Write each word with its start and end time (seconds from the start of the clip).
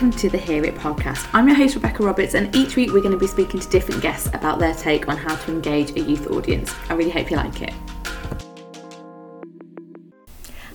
welcome 0.00 0.16
to 0.16 0.30
the 0.30 0.38
Hear 0.38 0.64
It 0.64 0.76
podcast. 0.76 1.28
I'm 1.32 1.48
your 1.48 1.56
host, 1.56 1.74
Rebecca 1.74 2.04
Roberts, 2.04 2.34
and 2.34 2.54
each 2.54 2.76
week 2.76 2.92
we're 2.92 3.00
going 3.00 3.10
to 3.10 3.18
be 3.18 3.26
speaking 3.26 3.58
to 3.58 3.68
different 3.68 4.00
guests 4.00 4.28
about 4.28 4.60
their 4.60 4.72
take 4.72 5.08
on 5.08 5.16
how 5.16 5.34
to 5.34 5.50
engage 5.50 5.90
a 5.96 6.00
youth 6.00 6.30
audience. 6.30 6.72
I 6.88 6.94
really 6.94 7.10
hope 7.10 7.32
you 7.32 7.36
like 7.36 7.62
it. 7.62 7.74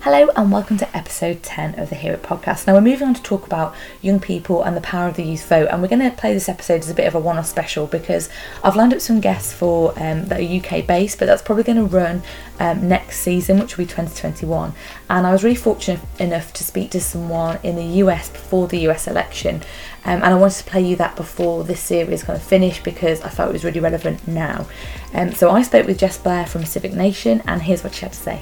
Hello 0.03 0.27
and 0.35 0.51
welcome 0.51 0.75
to 0.79 0.97
episode 0.97 1.41
10 1.43 1.79
of 1.79 1.89
the 1.89 1.95
Hear 1.95 2.11
It 2.11 2.23
podcast. 2.23 2.67
Now 2.67 2.73
we're 2.73 2.81
moving 2.81 3.07
on 3.07 3.13
to 3.13 3.23
talk 3.23 3.45
about 3.45 3.73
young 4.01 4.19
people 4.19 4.61
and 4.61 4.75
the 4.75 4.81
power 4.81 5.07
of 5.07 5.15
the 5.15 5.23
youth 5.23 5.47
vote, 5.47 5.69
and 5.71 5.81
we're 5.81 5.87
going 5.87 6.01
to 6.01 6.11
play 6.17 6.33
this 6.33 6.49
episode 6.49 6.81
as 6.81 6.89
a 6.89 6.93
bit 6.93 7.07
of 7.07 7.15
a 7.15 7.19
one 7.21 7.37
off 7.37 7.45
special 7.45 7.87
because 7.87 8.27
I've 8.65 8.75
lined 8.75 8.93
up 8.93 8.99
some 8.99 9.21
guests 9.21 9.53
for 9.53 9.91
um, 9.91 10.25
that 10.25 10.41
are 10.41 10.43
UK 10.43 10.85
based, 10.85 11.19
but 11.19 11.27
that's 11.27 11.41
probably 11.41 11.63
going 11.63 11.77
to 11.77 11.85
run 11.85 12.21
um, 12.59 12.89
next 12.89 13.21
season, 13.21 13.59
which 13.59 13.77
will 13.77 13.85
be 13.85 13.87
2021. 13.87 14.73
And 15.09 15.25
I 15.25 15.31
was 15.31 15.41
really 15.41 15.55
fortunate 15.55 16.01
enough 16.19 16.51
to 16.51 16.65
speak 16.65 16.91
to 16.91 16.99
someone 16.99 17.59
in 17.63 17.77
the 17.77 18.01
US 18.03 18.27
before 18.27 18.67
the 18.67 18.79
US 18.89 19.07
election, 19.07 19.61
um, 20.03 20.15
and 20.15 20.25
I 20.25 20.35
wanted 20.35 20.57
to 20.57 20.69
play 20.69 20.85
you 20.85 20.97
that 20.97 21.15
before 21.15 21.63
this 21.63 21.79
series 21.79 22.23
kind 22.23 22.35
of 22.35 22.43
finished 22.43 22.83
because 22.83 23.21
I 23.21 23.29
felt 23.29 23.51
it 23.51 23.53
was 23.53 23.63
really 23.63 23.79
relevant 23.79 24.27
now. 24.27 24.67
Um, 25.13 25.31
so 25.31 25.49
I 25.49 25.61
spoke 25.61 25.87
with 25.87 25.97
Jess 25.97 26.17
Blair 26.17 26.45
from 26.45 26.65
Civic 26.65 26.91
Nation, 26.91 27.41
and 27.47 27.61
here's 27.61 27.85
what 27.85 27.93
she 27.93 28.01
had 28.01 28.11
to 28.11 28.19
say. 28.19 28.41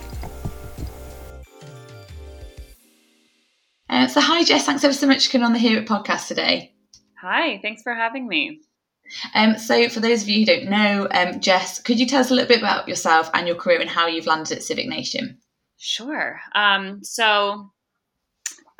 Uh, 4.02 4.08
so, 4.08 4.20
hi, 4.20 4.44
Jess. 4.44 4.66
Thanks 4.66 4.84
ever 4.84 4.96
so 4.96 5.05
much 5.05 5.28
for 5.28 5.34
coming 5.34 5.46
on 5.46 5.54
the 5.54 5.60
Hear 5.60 5.78
It 5.78 5.88
podcast 5.88 6.28
today. 6.28 6.73
Hi, 7.22 7.60
thanks 7.62 7.84
for 7.84 7.94
having 7.94 8.27
me. 8.27 8.62
Um, 9.36 9.60
so, 9.60 9.90
for 9.90 10.00
those 10.00 10.24
of 10.24 10.27
you 10.27 10.40
who 10.40 10.46
don't 10.48 10.72
know, 10.72 11.08
um, 11.12 11.40
Jess, 11.40 11.80
could 11.80 11.99
you 11.99 12.07
tell 12.07 12.22
us 12.22 12.32
a 12.32 12.34
little 12.34 12.48
bit 12.48 12.57
about 12.57 12.88
yourself 12.88 13.29
and 13.35 13.46
your 13.46 13.57
career 13.57 13.79
and 13.79 13.88
how 13.88 14.07
you've 14.07 14.26
landed 14.26 14.57
at 14.57 14.63
Civic 14.63 14.88
Nation? 14.88 15.38
Sure. 15.77 16.40
Um, 16.55 17.04
so, 17.04 17.72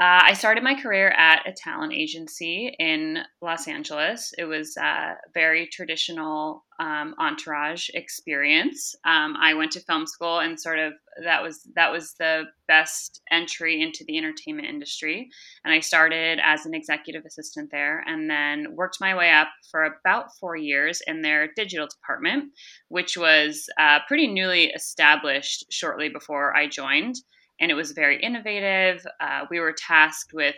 uh, 0.02 0.23
I 0.23 0.33
started 0.33 0.63
my 0.63 0.73
career 0.73 1.09
at 1.09 1.47
a 1.47 1.53
talent 1.53 1.94
agency 1.94 2.75
in 2.80 3.19
Los 3.39 3.67
Angeles. 3.67 4.33
It 4.35 4.45
was 4.45 4.75
a 4.75 5.13
very 5.35 5.67
traditional 5.67 6.66
um, 6.80 7.13
entourage 7.19 7.88
experience. 7.93 8.95
Um, 9.05 9.35
I 9.39 9.53
went 9.53 9.73
to 9.73 9.80
film 9.81 10.08
school, 10.08 10.39
and 10.39 10.59
sort 10.59 10.80
of 10.80 10.93
that 11.23 11.43
was 11.43 11.67
that 11.75 11.91
was 11.91 12.16
the 12.17 12.45
best 12.67 13.21
entry 13.30 13.80
into 13.80 14.03
the 14.08 14.17
entertainment 14.17 14.67
industry. 14.67 15.30
And 15.63 15.71
I 15.71 15.81
started 15.81 16.39
as 16.43 16.65
an 16.65 16.73
executive 16.73 17.23
assistant 17.23 17.69
there, 17.71 18.03
and 18.08 18.27
then 18.27 18.75
worked 18.75 18.97
my 18.99 19.15
way 19.15 19.31
up 19.31 19.49
for 19.69 19.83
about 19.83 20.36
four 20.39 20.55
years 20.55 21.03
in 21.05 21.21
their 21.21 21.49
digital 21.55 21.88
department, 21.88 22.45
which 22.88 23.17
was 23.17 23.67
uh, 23.80 23.99
pretty 24.08 24.25
newly 24.25 24.71
established 24.71 25.65
shortly 25.69 26.09
before 26.09 26.58
I 26.58 26.67
joined 26.67 27.17
and 27.62 27.72
it 27.72 27.76
was 27.76 27.92
very 27.92 28.20
innovative. 28.22 29.06
Uh, 29.20 29.45
we 29.50 29.59
were 29.59 29.72
tasked 29.72 30.34
with 30.34 30.56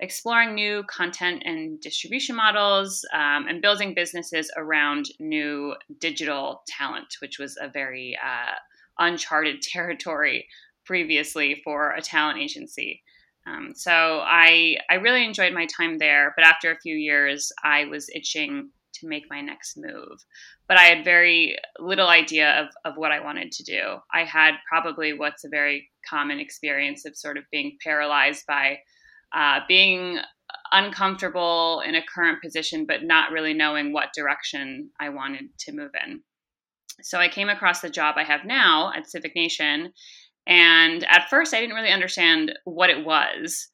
exploring 0.00 0.54
new 0.54 0.82
content 0.84 1.42
and 1.44 1.78
distribution 1.80 2.34
models 2.34 3.04
um, 3.12 3.46
and 3.46 3.60
building 3.60 3.92
businesses 3.94 4.50
around 4.56 5.06
new 5.20 5.74
digital 6.00 6.62
talent, 6.66 7.16
which 7.20 7.38
was 7.38 7.58
a 7.60 7.68
very 7.68 8.18
uh, 8.24 8.54
uncharted 8.98 9.60
territory 9.62 10.48
previously 10.84 11.60
for 11.62 11.92
a 11.92 12.00
talent 12.02 12.38
agency. 12.38 13.02
Um, 13.46 13.72
so 13.74 14.20
I 14.24 14.76
I 14.90 14.94
really 14.94 15.24
enjoyed 15.24 15.52
my 15.52 15.66
time 15.66 15.98
there, 15.98 16.32
but 16.36 16.46
after 16.46 16.70
a 16.70 16.80
few 16.80 16.94
years, 16.94 17.52
I 17.62 17.84
was 17.84 18.10
itching 18.14 18.70
to 18.94 19.08
make 19.08 19.24
my 19.30 19.40
next 19.40 19.76
move. 19.76 20.24
But 20.70 20.78
I 20.78 20.84
had 20.84 21.04
very 21.04 21.56
little 21.80 22.06
idea 22.06 22.60
of, 22.60 22.68
of 22.84 22.96
what 22.96 23.10
I 23.10 23.18
wanted 23.18 23.50
to 23.50 23.64
do. 23.64 23.96
I 24.14 24.22
had 24.22 24.52
probably 24.68 25.12
what's 25.12 25.42
a 25.42 25.48
very 25.48 25.90
common 26.08 26.38
experience 26.38 27.04
of 27.04 27.16
sort 27.16 27.38
of 27.38 27.42
being 27.50 27.76
paralyzed 27.82 28.44
by 28.46 28.78
uh, 29.34 29.62
being 29.66 30.20
uncomfortable 30.70 31.82
in 31.84 31.96
a 31.96 32.06
current 32.14 32.40
position, 32.40 32.86
but 32.86 33.02
not 33.02 33.32
really 33.32 33.52
knowing 33.52 33.92
what 33.92 34.14
direction 34.14 34.90
I 35.00 35.08
wanted 35.08 35.46
to 35.58 35.72
move 35.72 35.90
in. 36.06 36.20
So 37.02 37.18
I 37.18 37.26
came 37.26 37.48
across 37.48 37.80
the 37.80 37.90
job 37.90 38.14
I 38.16 38.22
have 38.22 38.44
now 38.44 38.92
at 38.96 39.10
Civic 39.10 39.34
Nation. 39.34 39.92
And 40.46 41.04
at 41.10 41.28
first, 41.28 41.52
I 41.52 41.58
didn't 41.58 41.74
really 41.74 41.90
understand 41.90 42.52
what 42.62 42.90
it 42.90 43.04
was. 43.04 43.66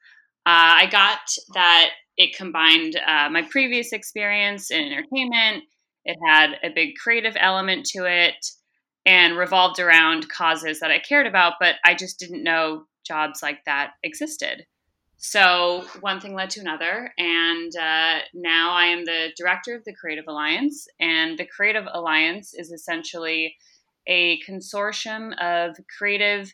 Uh, 0.46 0.80
I 0.80 0.88
got 0.90 1.18
that 1.52 1.90
it 2.16 2.34
combined 2.34 2.98
uh, 3.06 3.28
my 3.28 3.42
previous 3.50 3.92
experience 3.92 4.70
in 4.70 4.80
entertainment. 4.80 5.64
It 6.06 6.16
had 6.26 6.58
a 6.62 6.72
big 6.74 6.94
creative 6.96 7.36
element 7.38 7.84
to 7.86 8.04
it 8.04 8.46
and 9.04 9.36
revolved 9.36 9.78
around 9.78 10.28
causes 10.28 10.80
that 10.80 10.90
I 10.90 10.98
cared 10.98 11.26
about, 11.26 11.54
but 11.60 11.76
I 11.84 11.94
just 11.94 12.18
didn't 12.18 12.42
know 12.42 12.84
jobs 13.04 13.42
like 13.42 13.64
that 13.66 13.92
existed. 14.02 14.66
So 15.18 15.84
one 16.00 16.20
thing 16.20 16.34
led 16.34 16.50
to 16.50 16.60
another, 16.60 17.12
and 17.16 17.72
uh, 17.76 18.18
now 18.34 18.72
I 18.72 18.86
am 18.86 19.04
the 19.04 19.30
director 19.36 19.74
of 19.74 19.84
the 19.84 19.94
Creative 19.94 20.26
Alliance. 20.28 20.86
And 21.00 21.38
the 21.38 21.46
Creative 21.46 21.86
Alliance 21.92 22.54
is 22.54 22.70
essentially 22.70 23.56
a 24.06 24.40
consortium 24.42 25.32
of 25.40 25.76
creative 25.98 26.52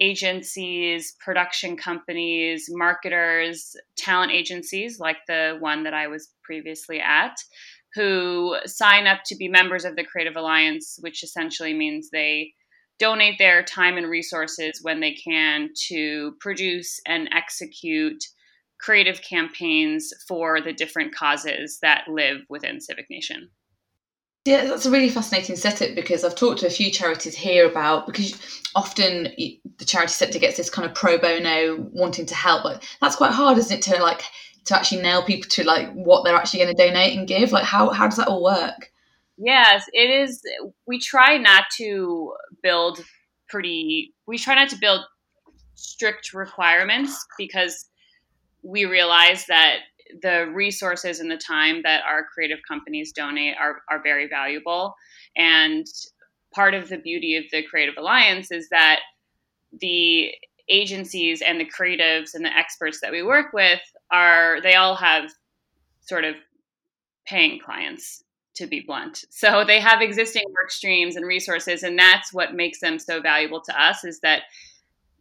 agencies, 0.00 1.14
production 1.20 1.76
companies, 1.76 2.68
marketers, 2.70 3.76
talent 3.96 4.32
agencies 4.32 4.98
like 4.98 5.18
the 5.28 5.56
one 5.60 5.84
that 5.84 5.92
I 5.94 6.08
was 6.08 6.30
previously 6.42 7.00
at, 7.00 7.36
who 7.94 8.56
sign 8.66 9.06
up 9.06 9.20
to 9.26 9.36
be 9.36 9.48
members 9.48 9.84
of 9.84 9.96
the 9.96 10.04
Creative 10.04 10.36
Alliance, 10.36 10.98
which 11.00 11.22
essentially 11.22 11.74
means 11.74 12.10
they 12.10 12.52
donate 12.98 13.38
their 13.38 13.62
time 13.62 13.96
and 13.96 14.08
resources 14.08 14.80
when 14.82 15.00
they 15.00 15.14
can 15.14 15.70
to 15.88 16.34
produce 16.38 17.00
and 17.06 17.28
execute 17.32 18.22
creative 18.80 19.20
campaigns 19.22 20.12
for 20.28 20.60
the 20.60 20.72
different 20.72 21.14
causes 21.14 21.78
that 21.82 22.04
live 22.08 22.38
within 22.48 22.80
Civic 22.80 23.06
Nation. 23.10 23.50
Yeah, 24.46 24.64
that's 24.64 24.86
a 24.86 24.90
really 24.90 25.10
fascinating 25.10 25.56
setup 25.56 25.94
because 25.94 26.24
I've 26.24 26.34
talked 26.34 26.60
to 26.60 26.66
a 26.66 26.70
few 26.70 26.90
charities 26.90 27.34
here 27.34 27.68
about 27.68 28.06
because 28.06 28.32
often 28.74 29.24
the 29.78 29.84
charity 29.84 30.12
sector 30.12 30.38
gets 30.38 30.56
this 30.56 30.70
kind 30.70 30.88
of 30.88 30.94
pro 30.94 31.18
bono 31.18 31.76
wanting 31.92 32.24
to 32.24 32.34
help, 32.34 32.62
but 32.62 32.82
that's 33.02 33.16
quite 33.16 33.32
hard, 33.32 33.58
isn't 33.58 33.78
it, 33.78 33.82
to 33.82 34.02
like 34.02 34.22
to 34.66 34.76
actually 34.76 35.02
nail 35.02 35.22
people 35.22 35.48
to 35.50 35.64
like 35.64 35.90
what 35.92 36.24
they're 36.24 36.36
actually 36.36 36.60
going 36.64 36.74
to 36.74 36.82
donate 36.82 37.16
and 37.16 37.26
give? 37.26 37.52
Like 37.52 37.64
how 37.64 37.90
how 37.90 38.06
does 38.06 38.16
that 38.16 38.28
all 38.28 38.42
work? 38.42 38.90
Yes, 39.36 39.84
it 39.92 40.10
is. 40.10 40.42
We 40.86 40.98
try 40.98 41.38
not 41.38 41.64
to 41.78 42.34
build 42.62 43.00
pretty. 43.48 44.14
We 44.26 44.38
try 44.38 44.54
not 44.54 44.68
to 44.70 44.78
build 44.78 45.00
strict 45.74 46.34
requirements 46.34 47.24
because 47.38 47.86
we 48.62 48.84
realize 48.84 49.46
that 49.46 49.78
the 50.22 50.50
resources 50.52 51.20
and 51.20 51.30
the 51.30 51.36
time 51.38 51.82
that 51.84 52.02
our 52.04 52.24
creative 52.34 52.58
companies 52.68 53.12
donate 53.12 53.54
are, 53.58 53.82
are 53.90 54.02
very 54.02 54.28
valuable. 54.28 54.94
And 55.36 55.86
part 56.54 56.74
of 56.74 56.88
the 56.88 56.98
beauty 56.98 57.36
of 57.36 57.44
the 57.52 57.62
Creative 57.62 57.94
Alliance 57.96 58.50
is 58.50 58.68
that 58.70 59.00
the 59.80 60.32
agencies 60.68 61.42
and 61.42 61.60
the 61.60 61.68
creatives 61.68 62.34
and 62.34 62.44
the 62.44 62.56
experts 62.56 63.00
that 63.00 63.12
we 63.12 63.22
work 63.22 63.52
with 63.52 63.80
are, 64.12 64.60
they 64.62 64.74
all 64.74 64.96
have 64.96 65.30
sort 66.00 66.24
of 66.24 66.34
paying 67.26 67.60
clients 67.60 68.24
to 68.54 68.66
be 68.66 68.80
blunt. 68.80 69.24
So 69.30 69.64
they 69.64 69.80
have 69.80 70.02
existing 70.02 70.44
work 70.48 70.70
streams 70.70 71.16
and 71.16 71.26
resources, 71.26 71.82
and 71.82 71.98
that's 71.98 72.32
what 72.32 72.54
makes 72.54 72.80
them 72.80 72.98
so 72.98 73.20
valuable 73.20 73.60
to 73.62 73.82
us 73.82 74.04
is 74.04 74.20
that 74.20 74.42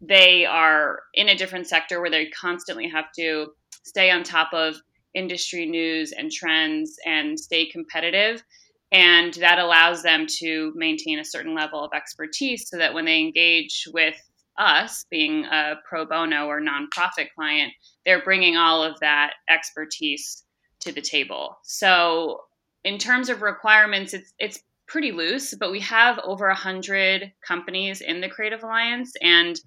they 0.01 0.45
are 0.45 1.01
in 1.13 1.29
a 1.29 1.35
different 1.35 1.67
sector 1.67 2.01
where 2.01 2.09
they 2.09 2.27
constantly 2.27 2.87
have 2.87 3.11
to 3.17 3.47
stay 3.83 4.09
on 4.09 4.23
top 4.23 4.53
of 4.53 4.75
industry 5.13 5.65
news 5.65 6.11
and 6.11 6.31
trends 6.31 6.97
and 7.05 7.39
stay 7.39 7.65
competitive. 7.65 8.43
And 8.91 9.33
that 9.35 9.59
allows 9.59 10.01
them 10.01 10.25
to 10.39 10.73
maintain 10.75 11.19
a 11.19 11.25
certain 11.25 11.53
level 11.53 11.83
of 11.83 11.91
expertise 11.93 12.69
so 12.69 12.77
that 12.77 12.93
when 12.93 13.05
they 13.05 13.19
engage 13.19 13.87
with 13.93 14.15
us, 14.59 15.05
being 15.09 15.45
a 15.45 15.75
pro 15.87 16.05
bono 16.05 16.47
or 16.47 16.61
nonprofit 16.61 17.27
client, 17.35 17.71
they're 18.05 18.23
bringing 18.23 18.57
all 18.57 18.83
of 18.83 18.99
that 18.99 19.33
expertise 19.49 20.43
to 20.81 20.91
the 20.91 21.01
table. 21.01 21.57
So, 21.63 22.41
in 22.83 22.97
terms 22.97 23.29
of 23.29 23.41
requirements, 23.41 24.13
it's, 24.13 24.33
it's 24.39 24.59
pretty 24.87 25.11
loose, 25.11 25.53
but 25.53 25.71
we 25.71 25.79
have 25.81 26.19
over 26.23 26.47
a 26.47 26.53
100 26.53 27.31
companies 27.45 28.01
in 28.01 28.21
the 28.21 28.29
Creative 28.29 28.63
Alliance. 28.63 29.13
And 29.21 29.59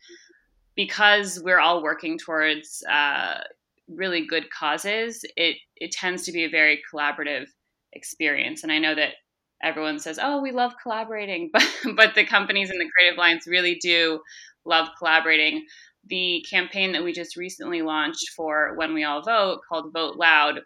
because 0.74 1.40
we're 1.42 1.60
all 1.60 1.82
working 1.82 2.18
towards 2.18 2.82
uh, 2.90 3.40
really 3.88 4.26
good 4.26 4.50
causes, 4.50 5.24
it 5.36 5.56
it 5.76 5.92
tends 5.92 6.24
to 6.24 6.32
be 6.32 6.44
a 6.44 6.48
very 6.48 6.80
collaborative 6.92 7.46
experience. 7.92 8.62
And 8.62 8.72
I 8.72 8.78
know 8.78 8.94
that 8.94 9.14
everyone 9.62 9.98
says, 9.98 10.18
"Oh, 10.20 10.40
we 10.40 10.50
love 10.50 10.72
collaborating," 10.82 11.50
but 11.52 11.66
but 11.96 12.14
the 12.14 12.24
companies 12.24 12.70
in 12.70 12.78
the 12.78 12.90
Creative 12.96 13.16
Alliance 13.18 13.46
really 13.46 13.76
do 13.76 14.20
love 14.64 14.88
collaborating. 14.98 15.64
The 16.06 16.44
campaign 16.50 16.92
that 16.92 17.04
we 17.04 17.12
just 17.12 17.36
recently 17.36 17.82
launched 17.82 18.30
for 18.36 18.74
When 18.76 18.94
We 18.94 19.04
All 19.04 19.22
Vote, 19.22 19.60
called 19.68 19.92
Vote 19.92 20.16
Loud, 20.16 20.60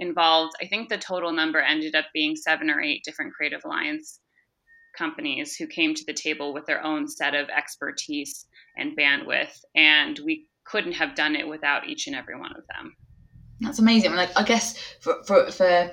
involved. 0.00 0.54
I 0.60 0.66
think 0.66 0.88
the 0.88 0.98
total 0.98 1.32
number 1.32 1.60
ended 1.60 1.94
up 1.94 2.06
being 2.14 2.34
seven 2.34 2.70
or 2.70 2.80
eight 2.80 3.02
different 3.04 3.34
Creative 3.34 3.60
Alliance 3.64 4.20
companies 4.96 5.56
who 5.56 5.66
came 5.66 5.94
to 5.94 6.04
the 6.06 6.12
table 6.12 6.54
with 6.54 6.66
their 6.66 6.82
own 6.84 7.06
set 7.08 7.34
of 7.34 7.48
expertise 7.48 8.46
and 8.76 8.96
bandwidth, 8.96 9.60
and 9.74 10.18
we 10.24 10.46
couldn't 10.64 10.92
have 10.92 11.14
done 11.14 11.36
it 11.36 11.46
without 11.46 11.86
each 11.86 12.06
and 12.06 12.16
every 12.16 12.38
one 12.38 12.52
of 12.56 12.64
them. 12.68 12.96
That's 13.60 13.78
amazing. 13.78 14.14
Like, 14.14 14.30
I 14.36 14.42
guess 14.42 14.78
for 15.00 15.22
for, 15.24 15.50
for 15.50 15.90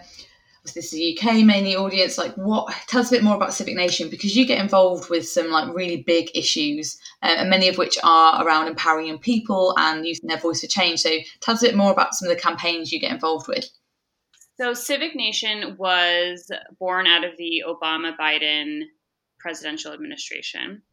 this 0.64 0.94
is 0.94 1.00
a 1.00 1.16
UK 1.16 1.46
mainly 1.46 1.76
audience. 1.76 2.18
Like, 2.18 2.36
what? 2.36 2.74
Tell 2.88 3.02
us 3.02 3.12
a 3.12 3.16
bit 3.16 3.24
more 3.24 3.36
about 3.36 3.54
Civic 3.54 3.76
Nation 3.76 4.10
because 4.10 4.36
you 4.36 4.46
get 4.46 4.60
involved 4.60 5.10
with 5.10 5.28
some 5.28 5.50
like 5.50 5.74
really 5.74 6.04
big 6.04 6.30
issues, 6.36 6.98
uh, 7.24 7.36
and 7.38 7.50
many 7.50 7.68
of 7.68 7.78
which 7.78 7.98
are 8.04 8.46
around 8.46 8.68
empowering 8.68 9.08
young 9.08 9.18
people 9.18 9.74
and 9.78 10.06
using 10.06 10.28
their 10.28 10.38
voice 10.38 10.62
for 10.62 10.68
change. 10.68 11.02
So, 11.02 11.10
tell 11.42 11.56
us 11.56 11.64
a 11.64 11.68
bit 11.68 11.76
more 11.76 11.92
about 11.92 12.14
some 12.14 12.30
of 12.30 12.36
the 12.36 12.42
campaigns 12.42 12.92
you 12.92 13.00
get 13.00 13.12
involved 13.12 13.48
with. 13.48 13.66
So, 14.60 14.74
Civic 14.74 15.16
Nation 15.16 15.76
was 15.78 16.52
born 16.80 17.08
out 17.08 17.24
of 17.24 17.38
the 17.38 17.64
Obama 17.68 18.16
Biden 18.16 18.84
presidential 19.40 19.94
administration. 19.94 20.84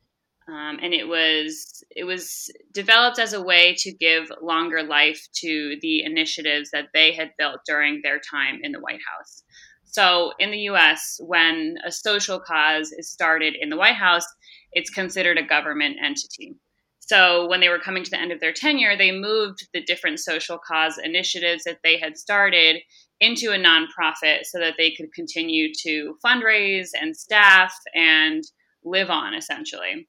Um, 0.49 0.79
and 0.83 0.95
it 0.95 1.07
was 1.07 1.85
it 1.95 2.05
was 2.05 2.51
developed 2.73 3.19
as 3.19 3.35
a 3.35 3.43
way 3.43 3.75
to 3.81 3.93
give 3.93 4.31
longer 4.41 4.83
life 4.83 5.21
to 5.41 5.77
the 5.83 6.03
initiatives 6.03 6.71
that 6.71 6.89
they 6.95 7.13
had 7.13 7.33
built 7.37 7.61
during 7.67 8.01
their 8.03 8.19
time 8.19 8.61
in 8.63 8.73
the 8.73 8.81
White 8.81 9.01
House. 9.15 9.43
So 9.85 10.33
in 10.39 10.51
the 10.51 10.59
U.S., 10.61 11.19
when 11.21 11.77
a 11.85 11.93
social 11.93 12.41
cause 12.41 12.93
is 12.93 13.11
started 13.11 13.57
in 13.61 13.69
the 13.69 13.77
White 13.77 13.97
House, 13.97 14.27
it's 14.73 14.91
considered 14.91 15.39
a 15.39 15.47
government 15.47 15.97
entity. 16.03 16.57
So 17.01 17.49
when 17.49 17.61
they 17.61 17.71
were 17.71 17.79
coming 17.79 18.05
to 18.05 18.11
the 18.11 18.21
end 18.21 18.33
of 18.33 18.41
their 18.41 18.53
tenure, 18.53 18.97
they 18.97 19.13
moved 19.13 19.67
the 19.73 19.83
different 19.83 20.21
social 20.21 20.59
cause 20.59 20.99
initiatives 21.03 21.65
that 21.65 21.79
they 21.83 21.99
had 21.99 22.19
started 22.19 22.77
into 23.21 23.51
a 23.51 23.59
nonprofit 23.59 24.45
so 24.45 24.59
that 24.59 24.75
they 24.77 24.93
could 24.93 25.13
continue 25.15 25.73
to 25.83 26.17
fundraise 26.25 26.89
and 26.99 27.17
staff 27.17 27.75
and 27.95 28.45
live 28.85 29.11
on 29.11 29.35
essentially. 29.35 30.07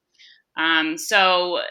Um, 0.59 0.97
so 0.97 1.61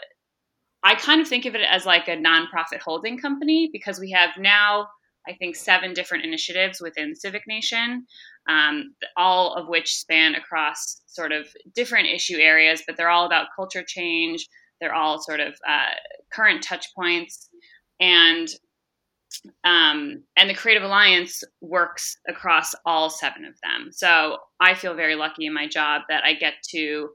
I 0.83 0.95
kind 0.95 1.21
of 1.21 1.27
think 1.27 1.45
of 1.45 1.55
it 1.55 1.61
as 1.61 1.85
like 1.85 2.07
a 2.07 2.17
nonprofit 2.17 2.79
holding 2.83 3.17
company 3.17 3.69
because 3.71 3.99
we 3.99 4.11
have 4.11 4.31
now, 4.37 4.87
I 5.27 5.33
think, 5.33 5.55
seven 5.55 5.93
different 5.93 6.25
initiatives 6.25 6.81
within 6.81 7.15
Civic 7.15 7.43
Nation, 7.47 8.05
um, 8.49 8.95
all 9.15 9.53
of 9.53 9.67
which 9.67 9.93
span 9.93 10.35
across 10.35 11.01
sort 11.05 11.31
of 11.31 11.47
different 11.75 12.07
issue 12.07 12.37
areas, 12.37 12.81
but 12.87 12.97
they're 12.97 13.09
all 13.09 13.25
about 13.25 13.47
culture 13.55 13.83
change. 13.85 14.47
They're 14.81 14.95
all 14.95 15.21
sort 15.21 15.39
of 15.41 15.53
uh, 15.67 15.93
current 16.31 16.63
touch 16.63 16.87
points. 16.95 17.49
And 17.99 18.47
um, 19.63 20.23
and 20.37 20.49
the 20.49 20.55
Creative 20.55 20.81
Alliance 20.81 21.43
works 21.61 22.17
across 22.27 22.73
all 22.85 23.11
seven 23.11 23.45
of 23.45 23.53
them. 23.61 23.89
So 23.91 24.37
I 24.59 24.73
feel 24.73 24.95
very 24.95 25.15
lucky 25.15 25.45
in 25.45 25.53
my 25.53 25.67
job 25.67 26.01
that 26.09 26.23
I 26.23 26.33
get 26.33 26.55
to 26.71 27.09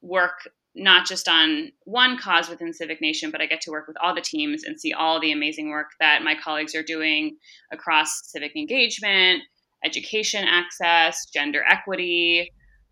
work 0.00 0.48
not 0.74 1.06
just 1.06 1.28
on 1.28 1.70
one 1.84 2.18
cause 2.18 2.48
within 2.48 2.72
Civic 2.72 3.00
Nation, 3.00 3.30
but 3.30 3.40
I 3.40 3.46
get 3.46 3.60
to 3.62 3.70
work 3.70 3.86
with 3.86 3.96
all 4.02 4.14
the 4.14 4.20
teams 4.20 4.64
and 4.64 4.80
see 4.80 4.92
all 4.92 5.20
the 5.20 5.32
amazing 5.32 5.70
work 5.70 5.90
that 6.00 6.22
my 6.22 6.34
colleagues 6.34 6.74
are 6.74 6.82
doing 6.82 7.36
across 7.72 8.30
civic 8.30 8.56
engagement, 8.56 9.42
education 9.84 10.44
access, 10.44 11.26
gender 11.26 11.62
equity, 11.68 12.50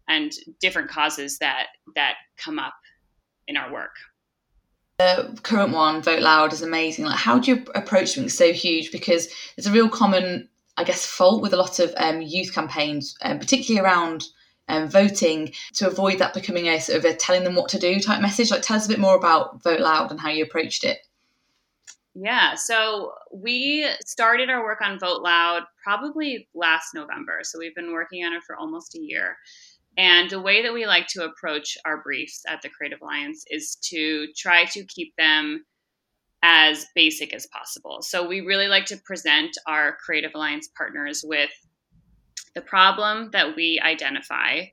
and 0.09 0.32
different 0.61 0.91
causes 0.91 1.38
that 1.38 1.69
that 1.94 2.15
come 2.37 2.59
up 2.59 2.75
in 3.49 3.56
our 3.56 3.73
work. 3.73 3.94
The 4.99 5.38
current 5.43 5.73
one, 5.73 6.03
Vote 6.03 6.21
Loud, 6.21 6.53
is 6.53 6.61
amazing. 6.61 7.06
Like, 7.06 7.17
how 7.17 7.38
do 7.38 7.50
you 7.50 7.65
approach 7.75 8.11
something 8.11 8.29
so 8.29 8.53
huge? 8.53 8.93
Because 8.93 9.29
there's 9.56 9.67
a 9.67 9.73
real 9.73 9.88
common, 9.88 10.49
I 10.76 10.85
guess, 10.85 11.06
fault 11.06 11.41
with 11.41 11.55
a 11.55 11.56
lot 11.56 11.79
of 11.79 11.94
um, 11.97 12.21
youth 12.21 12.53
campaigns, 12.55 13.17
um, 13.23 13.38
particularly 13.38 13.83
around 13.83 14.26
um, 14.69 14.89
voting 14.89 15.53
to 15.75 15.87
avoid 15.87 16.19
that 16.19 16.35
becoming 16.35 16.67
a 16.67 16.81
sort 16.81 16.99
of 16.99 17.05
a 17.05 17.15
telling 17.15 17.45
them 17.45 17.55
what 17.55 17.69
to 17.71 17.79
do 17.79 18.01
type 18.01 18.21
message. 18.21 18.51
Like, 18.51 18.62
tell 18.62 18.77
us 18.77 18.87
a 18.87 18.89
bit 18.89 19.01
more 19.01 19.17
about 19.17 19.62
Vote 19.62 19.81
Loud 19.81 20.11
and 20.11 20.21
how 20.21 20.31
you 20.31 20.45
approached 20.45 20.85
it. 20.85 20.99
Yeah, 22.15 22.55
so 22.57 23.12
we 23.33 23.89
started 24.05 24.51
our 24.51 24.65
work 24.65 24.81
on 24.83 24.99
Vote 24.99 25.23
Loud 25.23 25.62
probably 25.83 26.49
last 26.55 26.93
November. 26.95 27.41
So 27.43 27.59
we've 27.59 27.75
been 27.75 27.93
working 27.93 28.25
on 28.25 28.33
it 28.33 28.43
for 28.45 28.57
almost 28.57 28.97
a 28.97 29.01
year. 29.01 29.37
And 29.97 30.31
the 30.31 30.41
way 30.41 30.62
that 30.62 30.73
we 30.73 30.87
like 30.87 31.07
to 31.09 31.25
approach 31.25 31.77
our 31.85 32.03
briefs 32.03 32.43
at 32.49 32.62
the 32.62 32.69
Creative 32.69 33.01
Alliance 33.03 33.45
is 33.49 33.77
to 33.91 34.29
try 34.37 34.65
to 34.67 34.85
keep 34.85 35.15
them 35.17 35.65
as 36.43 36.87
basic 36.95 37.35
as 37.35 37.47
possible. 37.47 37.99
So 38.03 38.27
we 38.27 38.41
really 38.41 38.69
like 38.69 38.87
to 38.87 38.97
present 38.97 39.57
our 39.67 39.97
Creative 40.05 40.31
Alliance 40.35 40.69
partners 40.77 41.23
with 41.25 41.51
the 42.55 42.61
problem 42.61 43.31
that 43.32 43.56
we 43.56 43.81
identify, 43.82 44.67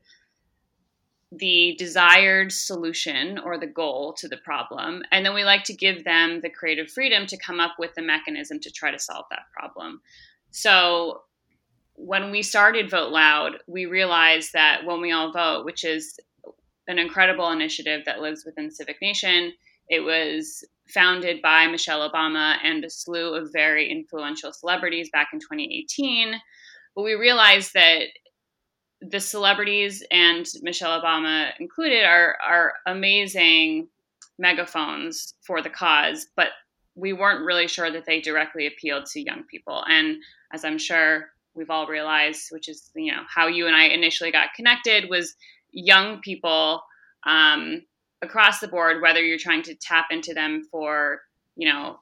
the 1.31 1.75
desired 1.77 2.51
solution 2.51 3.37
or 3.37 3.57
the 3.57 3.67
goal 3.67 4.13
to 4.13 4.27
the 4.27 4.37
problem, 4.37 5.03
and 5.11 5.25
then 5.25 5.33
we 5.33 5.43
like 5.43 5.63
to 5.65 5.73
give 5.73 6.03
them 6.03 6.39
the 6.41 6.49
creative 6.49 6.89
freedom 6.89 7.27
to 7.27 7.37
come 7.37 7.59
up 7.59 7.75
with 7.77 7.93
the 7.95 8.01
mechanism 8.01 8.59
to 8.61 8.71
try 8.71 8.91
to 8.91 8.99
solve 8.99 9.25
that 9.29 9.51
problem. 9.53 10.01
So 10.51 11.23
when 11.95 12.31
we 12.31 12.43
started 12.43 12.89
Vote 12.89 13.11
Loud, 13.11 13.57
we 13.67 13.85
realized 13.85 14.53
that 14.53 14.85
when 14.85 15.01
we 15.01 15.11
all 15.11 15.31
vote, 15.31 15.65
which 15.65 15.83
is 15.83 16.19
an 16.87 16.99
incredible 16.99 17.51
initiative 17.51 18.03
that 18.05 18.21
lives 18.21 18.45
within 18.45 18.71
Civic 18.71 19.01
Nation, 19.01 19.51
it 19.89 20.01
was 20.01 20.63
founded 20.87 21.41
by 21.41 21.67
Michelle 21.67 22.09
Obama 22.09 22.57
and 22.63 22.85
a 22.85 22.89
slew 22.89 23.35
of 23.35 23.51
very 23.51 23.89
influential 23.89 24.53
celebrities 24.53 25.09
back 25.11 25.29
in 25.33 25.39
2018. 25.39 26.35
But 26.97 27.03
we 27.03 27.13
realized 27.13 27.75
that 27.75 28.07
the 29.01 29.19
celebrities 29.19 30.03
and 30.09 30.47
Michelle 30.63 30.99
Obama 30.99 31.51
included 31.59 32.03
are 32.03 32.35
are 32.43 32.73
amazing 32.87 33.89
megaphones 34.39 35.35
for 35.41 35.61
the 35.61 35.69
cause, 35.69 36.25
but 36.35 36.47
we 36.95 37.13
weren't 37.13 37.45
really 37.45 37.67
sure 37.67 37.91
that 37.91 38.07
they 38.07 38.19
directly 38.19 38.65
appealed 38.65 39.05
to 39.05 39.21
young 39.21 39.43
people. 39.43 39.83
And 39.87 40.17
as 40.51 40.65
I'm 40.65 40.79
sure 40.79 41.27
we've 41.53 41.69
all 41.69 41.85
realized, 41.85 42.47
which 42.49 42.67
is 42.67 42.89
you 42.95 43.11
know 43.11 43.21
how 43.29 43.45
you 43.45 43.67
and 43.67 43.75
I 43.75 43.83
initially 43.83 44.31
got 44.31 44.55
connected, 44.55 45.07
was 45.07 45.35
young 45.69 46.19
people 46.21 46.81
um, 47.27 47.83
across 48.23 48.59
the 48.59 48.67
board. 48.67 49.03
Whether 49.03 49.23
you're 49.23 49.37
trying 49.37 49.61
to 49.63 49.75
tap 49.75 50.07
into 50.09 50.33
them 50.33 50.63
for 50.71 51.21
you 51.55 51.71
know 51.71 51.99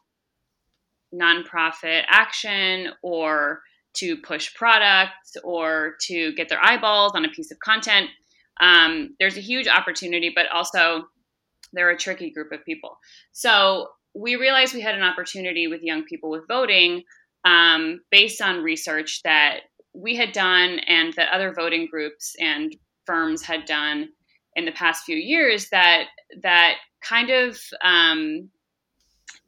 nonprofit 1.14 2.04
action 2.08 2.94
or 3.02 3.60
to 3.96 4.18
push 4.18 4.54
products 4.54 5.38
or 5.44 5.96
to 6.02 6.34
get 6.34 6.50
their 6.50 6.64
eyeballs 6.64 7.14
on 7.16 7.26
a 7.26 7.30
piece 7.30 7.52
of 7.52 7.60
content. 7.60 8.10
Um, 8.60 9.16
there's 9.20 9.38
a 9.38 9.42
huge 9.42 9.68
opportunity, 9.68 10.32
but 10.34 10.48
also 10.52 11.06
they're 11.74 11.90
a 11.90 11.98
tricky 11.98 12.32
group 12.32 12.52
of 12.52 12.64
people. 12.66 12.98
So 13.32 13.90
we 14.14 14.36
realized 14.36 14.74
we 14.74 14.82
had 14.82 14.96
an 14.96 15.04
opportunity 15.04 15.68
with 15.68 15.84
young 15.84 16.04
people 16.04 16.30
with 16.30 16.48
voting 16.48 17.04
um, 17.44 18.00
based 18.12 18.42
on 18.42 18.64
research 18.64 19.22
that 19.24 19.62
we 19.94 20.16
had 20.16 20.32
done 20.32 20.80
and 20.88 21.14
that 21.14 21.32
other 21.32 21.54
voting 21.54 21.88
groups 21.90 22.36
and 22.40 22.76
firms 23.06 23.44
had 23.44 23.66
done 23.66 24.10
in 24.56 24.66
the 24.66 24.72
past 24.72 25.04
few 25.04 25.18
years 25.18 25.70
that 25.70 26.06
that 26.42 26.76
kind 27.02 27.30
of 27.30 27.60
um, 27.84 28.50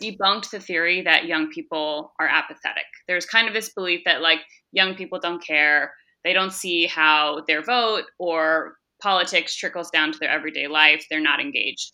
debunked 0.01 0.51
the 0.51 0.59
theory 0.59 1.01
that 1.01 1.25
young 1.25 1.49
people 1.49 2.13
are 2.19 2.27
apathetic. 2.27 2.85
There's 3.07 3.25
kind 3.25 3.47
of 3.47 3.53
this 3.53 3.73
belief 3.73 4.01
that 4.05 4.21
like 4.21 4.39
young 4.71 4.95
people 4.95 5.19
don't 5.19 5.43
care, 5.43 5.93
they 6.23 6.33
don't 6.33 6.53
see 6.53 6.85
how 6.85 7.43
their 7.47 7.63
vote 7.63 8.03
or 8.19 8.75
politics 9.01 9.55
trickles 9.55 9.89
down 9.89 10.11
to 10.11 10.19
their 10.19 10.29
everyday 10.29 10.67
life, 10.67 11.05
they're 11.09 11.19
not 11.19 11.39
engaged. 11.39 11.91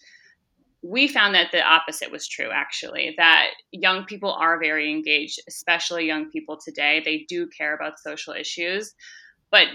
We 0.81 1.07
found 1.07 1.33
that 1.35 1.51
the 1.51 1.61
opposite 1.61 2.11
was 2.11 2.27
true, 2.27 2.49
actually, 2.53 3.13
that 3.17 3.51
young 3.71 4.03
people 4.05 4.33
are 4.33 4.59
very 4.59 4.91
engaged, 4.91 5.39
especially 5.47 6.05
young 6.05 6.29
people 6.29 6.57
today. 6.63 7.01
They 7.03 7.25
do 7.29 7.47
care 7.47 7.73
about 7.73 7.99
social 7.99 8.33
issues, 8.33 8.93
but 9.49 9.67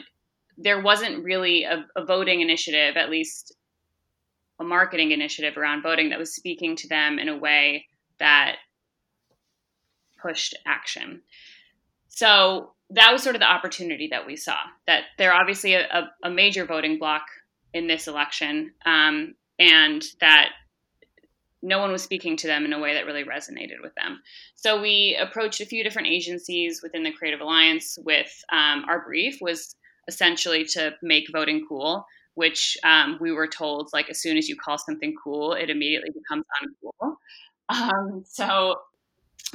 there 0.59 0.83
wasn't 0.83 1.25
really 1.25 1.65
a, 1.65 1.87
a 1.97 2.05
voting 2.05 2.43
initiative, 2.43 2.97
at 2.97 3.11
least 3.11 3.55
a 4.61 4.65
marketing 4.65 5.13
initiative 5.13 5.57
around 5.57 5.83
voting 5.83 6.11
that 6.11 6.19
was 6.19 6.35
speaking 6.35 6.77
to 6.77 6.89
them 6.89 7.19
in 7.19 7.29
a 7.29 7.39
way 7.39 7.87
that 8.21 8.57
pushed 10.21 10.57
action. 10.67 11.23
So 12.09 12.73
that 12.91 13.13
was 13.13 13.23
sort 13.23 13.37
of 13.37 13.41
the 13.41 13.51
opportunity 13.51 14.09
that 14.11 14.27
we 14.27 14.37
saw 14.37 14.57
that 14.87 15.05
they're 15.19 15.35
obviously 15.35 15.75
a, 15.75 16.11
a 16.23 16.31
major 16.31 16.65
voting 16.65 16.99
bloc 16.99 17.23
in 17.75 17.87
this 17.87 18.09
election, 18.09 18.73
um, 18.87 19.35
and 19.59 20.03
that 20.21 20.49
no 21.63 21.79
one 21.79 21.93
was 21.93 22.03
speaking 22.03 22.37
to 22.37 22.47
them 22.47 22.65
in 22.65 22.73
a 22.73 22.79
way 22.79 22.95
that 22.95 23.05
really 23.05 23.25
resonated 23.25 23.83
with 23.83 23.95
them. 23.97 24.21
So 24.55 24.81
we 24.81 25.19
approached 25.21 25.61
a 25.61 25.67
few 25.67 25.83
different 25.83 26.09
agencies 26.09 26.81
within 26.83 27.03
the 27.03 27.13
Creative 27.13 27.41
Alliance 27.41 27.99
with 28.05 28.33
um, 28.51 28.85
our 28.89 29.05
brief 29.05 29.39
was 29.41 29.75
essentially 30.07 30.65
to 30.65 30.95
make 31.03 31.27
voting 31.33 31.67
cool, 31.69 32.07
which 32.35 32.79
um, 32.85 33.19
we 33.21 33.33
were 33.33 33.49
told 33.49 33.91
like 33.93 34.09
as 34.09 34.21
soon 34.21 34.37
as 34.37 34.49
you 34.49 34.57
call 34.57 34.79
something 34.79 35.15
cool, 35.23 35.53
it 35.53 35.69
immediately 35.69 36.11
becomes 36.11 36.45
uncool. 36.63 37.17
Um, 37.69 38.25
so 38.27 38.77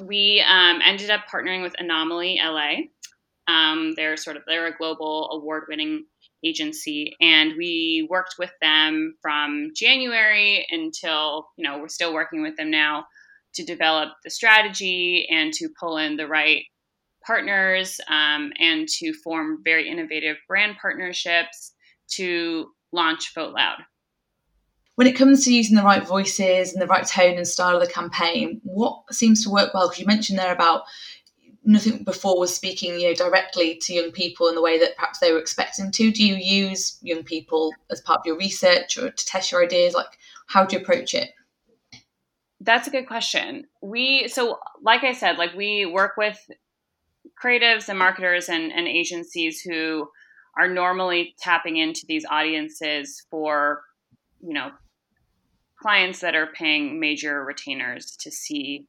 we 0.01 0.43
um, 0.47 0.79
ended 0.83 1.09
up 1.09 1.21
partnering 1.31 1.61
with 1.61 1.73
Anomaly 1.77 2.39
LA. 2.43 2.83
Um, 3.47 3.93
they're 3.95 4.17
sort 4.17 4.37
of 4.37 4.43
they're 4.47 4.67
a 4.67 4.77
global 4.77 5.29
award-winning 5.33 6.05
agency, 6.45 7.15
and 7.21 7.53
we 7.57 8.07
worked 8.09 8.35
with 8.39 8.51
them 8.61 9.15
from 9.21 9.71
January 9.75 10.65
until 10.69 11.47
you 11.57 11.63
know 11.63 11.79
we're 11.79 11.89
still 11.89 12.13
working 12.13 12.41
with 12.41 12.55
them 12.57 12.71
now 12.71 13.05
to 13.55 13.63
develop 13.63 14.09
the 14.23 14.29
strategy 14.29 15.27
and 15.29 15.53
to 15.53 15.69
pull 15.79 15.97
in 15.97 16.15
the 16.15 16.27
right 16.27 16.63
partners 17.25 17.99
um, 18.09 18.51
and 18.59 18.87
to 18.87 19.13
form 19.23 19.59
very 19.63 19.89
innovative 19.89 20.37
brand 20.47 20.75
partnerships 20.81 21.73
to 22.09 22.67
launch 22.91 23.33
Vote 23.33 23.53
Loud. 23.53 23.77
When 24.95 25.07
it 25.07 25.17
comes 25.17 25.43
to 25.43 25.53
using 25.53 25.75
the 25.75 25.83
right 25.83 26.05
voices 26.05 26.71
and 26.71 26.81
the 26.81 26.87
right 26.87 27.05
tone 27.05 27.35
and 27.37 27.47
style 27.47 27.75
of 27.75 27.81
the 27.81 27.91
campaign, 27.91 28.61
what 28.63 29.01
seems 29.11 29.43
to 29.43 29.49
work 29.49 29.73
well? 29.73 29.87
Because 29.87 29.99
you 29.99 30.05
mentioned 30.05 30.37
there 30.37 30.53
about 30.53 30.83
nothing 31.65 32.03
before 32.03 32.37
was 32.37 32.53
speaking 32.53 32.99
you 32.99 33.07
know 33.07 33.13
directly 33.13 33.75
to 33.75 33.93
young 33.93 34.11
people 34.11 34.47
in 34.47 34.55
the 34.55 34.61
way 34.61 34.77
that 34.77 34.95
perhaps 34.95 35.19
they 35.19 35.31
were 35.31 35.39
expecting 35.39 35.91
to. 35.91 36.11
Do 36.11 36.25
you 36.25 36.35
use 36.35 36.97
young 37.01 37.23
people 37.23 37.71
as 37.89 38.01
part 38.01 38.19
of 38.19 38.25
your 38.25 38.37
research 38.37 38.97
or 38.97 39.09
to 39.09 39.25
test 39.25 39.51
your 39.51 39.63
ideas? 39.63 39.93
Like 39.93 40.17
how 40.47 40.65
do 40.65 40.75
you 40.75 40.81
approach 40.81 41.13
it? 41.13 41.31
That's 42.59 42.87
a 42.87 42.91
good 42.91 43.07
question. 43.07 43.65
We 43.81 44.27
so 44.27 44.59
like 44.81 45.03
i 45.03 45.13
said 45.13 45.37
like 45.37 45.53
we 45.53 45.85
work 45.85 46.17
with 46.17 46.37
creatives 47.41 47.89
and 47.89 47.97
marketers 47.97 48.49
and, 48.49 48.71
and 48.71 48.87
agencies 48.87 49.61
who 49.61 50.09
are 50.57 50.67
normally 50.67 51.35
tapping 51.39 51.77
into 51.77 52.05
these 52.07 52.25
audiences 52.29 53.25
for 53.29 53.81
you 54.41 54.53
know 54.53 54.71
clients 55.83 56.21
that 56.21 56.33
are 56.33 56.47
paying 56.47 56.97
major 56.97 57.43
retainers 57.43 58.15
to 58.21 58.31
see 58.31 58.87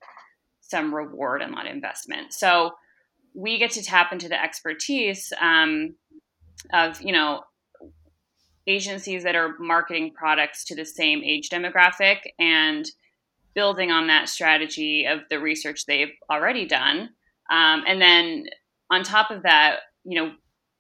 some 0.61 0.95
reward 0.95 1.43
on 1.43 1.51
that 1.51 1.67
investment. 1.67 2.33
So 2.33 2.71
we 3.35 3.59
get 3.59 3.73
to 3.73 3.83
tap 3.83 4.13
into 4.13 4.29
the 4.29 4.41
expertise 4.41 5.33
um, 5.41 5.97
of 6.73 7.03
you 7.03 7.13
know 7.13 7.43
agencies 8.69 9.25
that 9.25 9.35
are 9.35 9.59
marketing 9.59 10.13
products 10.15 10.65
to 10.67 10.77
the 10.77 10.87
same 10.87 11.23
age 11.25 11.51
demographic 11.51 12.19
and 12.39 12.89
building 13.57 13.91
on 13.91 14.07
that 14.07 14.29
strategy 14.29 15.05
of 15.05 15.19
the 15.31 15.41
research 15.41 15.85
they've 15.85 16.15
already 16.31 16.65
done. 16.65 17.11
Um, 17.51 17.83
and 17.87 18.01
then 18.01 18.47
on 18.91 19.03
top 19.03 19.31
of 19.33 19.43
that, 19.43 19.81
you 20.05 20.21
know, 20.21 20.33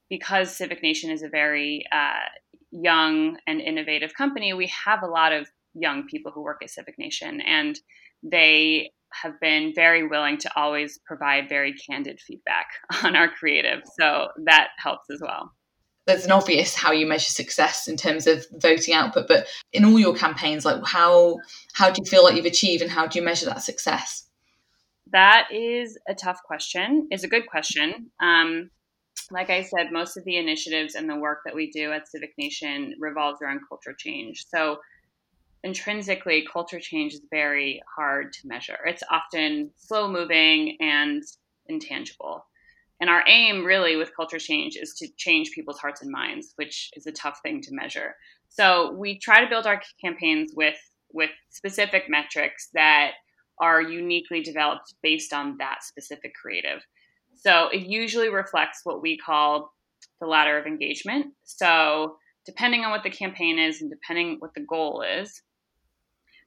because 0.09 0.57
Civic 0.57 0.81
Nation 0.81 1.11
is 1.11 1.23
a 1.23 1.29
very 1.29 1.85
uh, 1.93 2.29
young 2.71 3.37
and 3.47 3.61
innovative 3.61 4.15
company, 4.15 4.53
we 4.55 4.71
have 4.87 5.03
a 5.03 5.07
lot 5.07 5.33
of 5.33 5.47
young 5.75 6.07
people 6.07 6.33
who 6.33 6.43
work 6.43 6.61
at 6.63 6.71
Civic 6.71 6.99
Nation, 6.99 7.41
and 7.41 7.79
they 8.23 8.91
have 9.23 9.39
been 9.41 9.73
very 9.75 10.07
willing 10.07 10.39
to 10.39 10.51
always 10.57 10.99
provide 11.07 11.49
very 11.49 11.75
candid 11.75 12.21
feedback 12.21 12.67
on 13.05 13.17
our 13.17 13.29
creative. 13.29 13.83
So 13.99 14.29
that 14.45 14.69
helps 14.79 15.11
as 15.11 15.21
well. 15.21 15.53
There's 16.07 16.27
an 16.27 16.33
obvious 16.33 16.75
how 16.75 16.93
you 16.93 17.07
measure 17.07 17.31
success 17.31 17.89
in 17.89 17.97
terms 17.97 18.27
of 18.27 18.45
voting 18.53 18.93
output, 18.93 19.27
but 19.27 19.47
in 19.73 19.87
all 19.87 19.99
your 19.99 20.15
campaigns, 20.15 20.65
like 20.65 20.85
how 20.85 21.39
how 21.73 21.91
do 21.91 22.03
you 22.05 22.11
feel 22.11 22.23
like 22.23 22.37
you've 22.37 22.45
achieved 22.45 22.83
and 22.83 22.91
how 22.91 23.07
do 23.07 23.19
you 23.19 23.25
measure 23.25 23.47
that 23.47 23.63
success? 23.63 24.29
That 25.13 25.49
is 25.51 25.99
a 26.07 26.15
tough 26.15 26.41
question. 26.45 27.09
It's 27.11 27.25
a 27.25 27.29
good 27.29 27.47
question. 27.47 28.11
Um, 28.21 28.71
like 29.31 29.49
I 29.49 29.63
said, 29.63 29.93
most 29.93 30.17
of 30.17 30.25
the 30.25 30.37
initiatives 30.37 30.95
and 30.95 31.09
the 31.09 31.17
work 31.17 31.41
that 31.47 31.55
we 31.55 31.71
do 31.71 31.93
at 31.93 32.09
Civic 32.09 32.33
Nation 32.37 32.95
revolves 32.99 33.41
around 33.41 33.61
culture 33.69 33.95
change. 33.97 34.45
So 34.49 34.79
intrinsically 35.65 36.47
culture 36.53 36.79
change 36.79 37.15
is 37.15 37.23
very 37.31 37.83
hard 37.97 38.33
to 38.35 38.47
measure. 38.47 38.79
It's 38.85 39.03
often 39.11 39.71
slow 39.77 40.07
moving 40.07 40.77
and 40.79 41.23
intangible. 41.67 42.45
And 43.01 43.11
our 43.11 43.25
aim 43.27 43.65
really 43.65 43.97
with 43.97 44.15
culture 44.15 44.39
change 44.39 44.77
is 44.77 44.95
to 44.99 45.09
change 45.17 45.51
people's 45.53 45.79
hearts 45.79 46.03
and 46.03 46.13
minds, 46.13 46.53
which 46.57 46.91
is 46.95 47.07
a 47.07 47.13
tough 47.13 47.41
thing 47.43 47.61
to 47.63 47.71
measure. 47.73 48.15
So 48.51 48.93
we 48.93 49.19
try 49.19 49.43
to 49.43 49.49
build 49.49 49.67
our 49.67 49.81
campaigns 50.03 50.53
with 50.55 50.79
with 51.13 51.31
specific 51.49 52.05
metrics 52.09 52.69
that 52.75 53.13
are 53.61 53.81
uniquely 53.81 54.43
developed 54.43 54.95
based 55.03 55.33
on 55.33 55.57
that 55.59 55.85
specific 55.85 56.33
creative. 56.35 56.83
So 57.37 57.69
it 57.69 57.83
usually 57.83 58.31
reflects 58.31 58.81
what 58.83 59.01
we 59.01 59.17
call 59.17 59.73
the 60.21 60.27
ladder 60.27 60.59
of 60.59 60.67
engagement. 60.67 61.27
So 61.45 62.17
depending 62.47 62.85
on 62.85 62.91
what 62.91 63.05
the 63.05 63.11
campaign 63.11 63.59
is 63.59 63.81
and 63.81 63.91
depending 63.91 64.37
what 64.41 64.55
the 64.55 64.67
goal 64.69 65.03
is, 65.03 65.41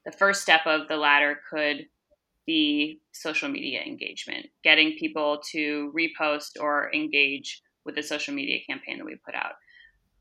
the 0.07 0.17
first 0.17 0.41
step 0.41 0.61
of 0.65 0.87
the 0.87 0.95
ladder 0.95 1.37
could 1.51 1.85
be 2.45 3.01
social 3.11 3.49
media 3.49 3.81
engagement, 3.81 4.45
getting 4.63 4.97
people 4.97 5.41
to 5.51 5.93
repost 5.93 6.51
or 6.61 6.89
engage 6.93 7.61
with 7.83 7.95
the 7.95 8.01
social 8.01 8.33
media 8.33 8.59
campaign 8.69 8.97
that 8.97 9.05
we 9.05 9.17
put 9.25 9.35
out. 9.35 9.51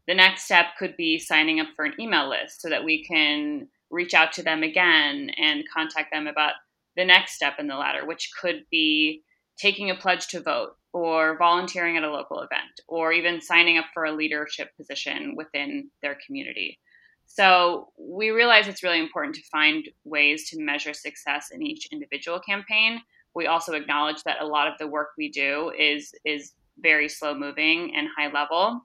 The 0.08 0.14
next 0.14 0.42
step 0.42 0.66
could 0.76 0.96
be 0.96 1.20
signing 1.20 1.60
up 1.60 1.68
for 1.76 1.84
an 1.84 1.94
email 2.00 2.28
list 2.28 2.60
so 2.60 2.68
that 2.68 2.84
we 2.84 3.04
can 3.04 3.68
reach 3.92 4.12
out 4.12 4.32
to 4.32 4.42
them 4.42 4.64
again 4.64 5.30
and 5.38 5.62
contact 5.72 6.10
them 6.12 6.26
about 6.26 6.54
the 6.96 7.04
next 7.04 7.36
step 7.36 7.54
in 7.60 7.68
the 7.68 7.76
ladder, 7.76 8.04
which 8.04 8.30
could 8.40 8.64
be 8.72 9.22
taking 9.56 9.90
a 9.90 9.94
pledge 9.94 10.26
to 10.28 10.42
vote 10.42 10.70
or 10.92 11.38
volunteering 11.38 11.96
at 11.96 12.02
a 12.02 12.10
local 12.10 12.40
event 12.40 12.80
or 12.88 13.12
even 13.12 13.40
signing 13.40 13.78
up 13.78 13.84
for 13.94 14.04
a 14.04 14.12
leadership 14.12 14.70
position 14.76 15.34
within 15.36 15.90
their 16.02 16.18
community. 16.26 16.80
So 17.26 17.88
we 17.98 18.30
realize 18.30 18.66
it's 18.66 18.82
really 18.82 19.00
important 19.00 19.34
to 19.36 19.42
find 19.50 19.88
ways 20.04 20.48
to 20.50 20.62
measure 20.62 20.94
success 20.94 21.50
in 21.52 21.62
each 21.62 21.88
individual 21.92 22.40
campaign. 22.40 23.00
We 23.34 23.46
also 23.46 23.74
acknowledge 23.74 24.22
that 24.24 24.40
a 24.40 24.46
lot 24.46 24.68
of 24.68 24.78
the 24.78 24.86
work 24.86 25.08
we 25.18 25.30
do 25.30 25.72
is 25.78 26.14
is 26.24 26.52
very 26.78 27.08
slow 27.08 27.34
moving 27.34 27.94
and 27.96 28.08
high 28.16 28.32
level. 28.32 28.80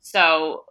So 0.00 0.64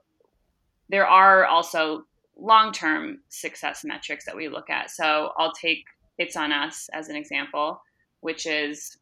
there 0.90 1.08
are 1.08 1.46
also 1.46 2.06
long-term 2.36 3.20
success 3.30 3.84
metrics 3.84 4.26
that 4.26 4.36
we 4.36 4.48
look 4.48 4.70
at. 4.70 4.90
So 4.90 5.34
I'll 5.38 5.54
take 5.54 5.84
it's 6.18 6.36
on 6.36 6.52
us 6.52 6.90
as 6.94 7.10
an 7.10 7.16
example, 7.16 7.82
which 8.22 8.46
is 8.46 8.98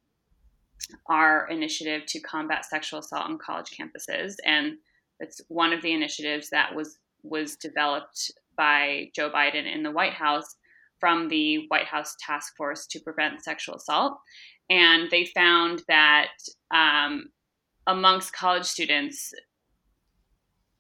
our 1.08 1.48
initiative 1.50 2.06
to 2.08 2.20
combat 2.20 2.66
sexual 2.66 3.00
assault 3.00 3.26
on 3.26 3.38
college 3.38 3.72
campuses 3.78 4.36
and 4.46 4.78
it's 5.20 5.42
one 5.48 5.74
of 5.74 5.82
the 5.82 5.94
initiatives 5.94 6.50
that 6.52 6.74
was 6.76 7.00
was 7.24 7.56
developed 7.56 8.32
by 8.58 9.10
Joe 9.16 9.30
Biden 9.30 9.72
in 9.72 9.84
the 9.84 9.92
White 9.92 10.14
House 10.14 10.56
from 11.00 11.28
the 11.30 11.66
White 11.68 11.86
House 11.86 12.16
Task 12.26 12.56
Force 12.56 12.88
to 12.88 13.00
Prevent 13.00 13.44
Sexual 13.44 13.76
Assault. 13.76 14.18
And 14.70 15.10
they 15.12 15.26
found 15.26 15.84
that 15.88 16.30
um, 16.74 17.28
amongst 17.86 18.34
college 18.34 18.66
students, 18.66 19.34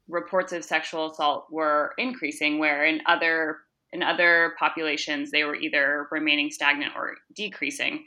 reports 0.08 0.54
of 0.54 0.64
sexual 0.64 1.12
assault 1.12 1.48
were 1.52 1.94
increasing, 1.98 2.60
where 2.60 2.86
in 2.86 3.02
other 3.06 3.58
in 3.94 4.04
other 4.04 4.54
populations 4.60 5.32
they 5.32 5.46
were 5.46 5.56
either 5.56 6.08
remaining 6.12 6.52
stagnant 6.52 6.92
or 6.96 7.16
decreasing. 7.34 8.06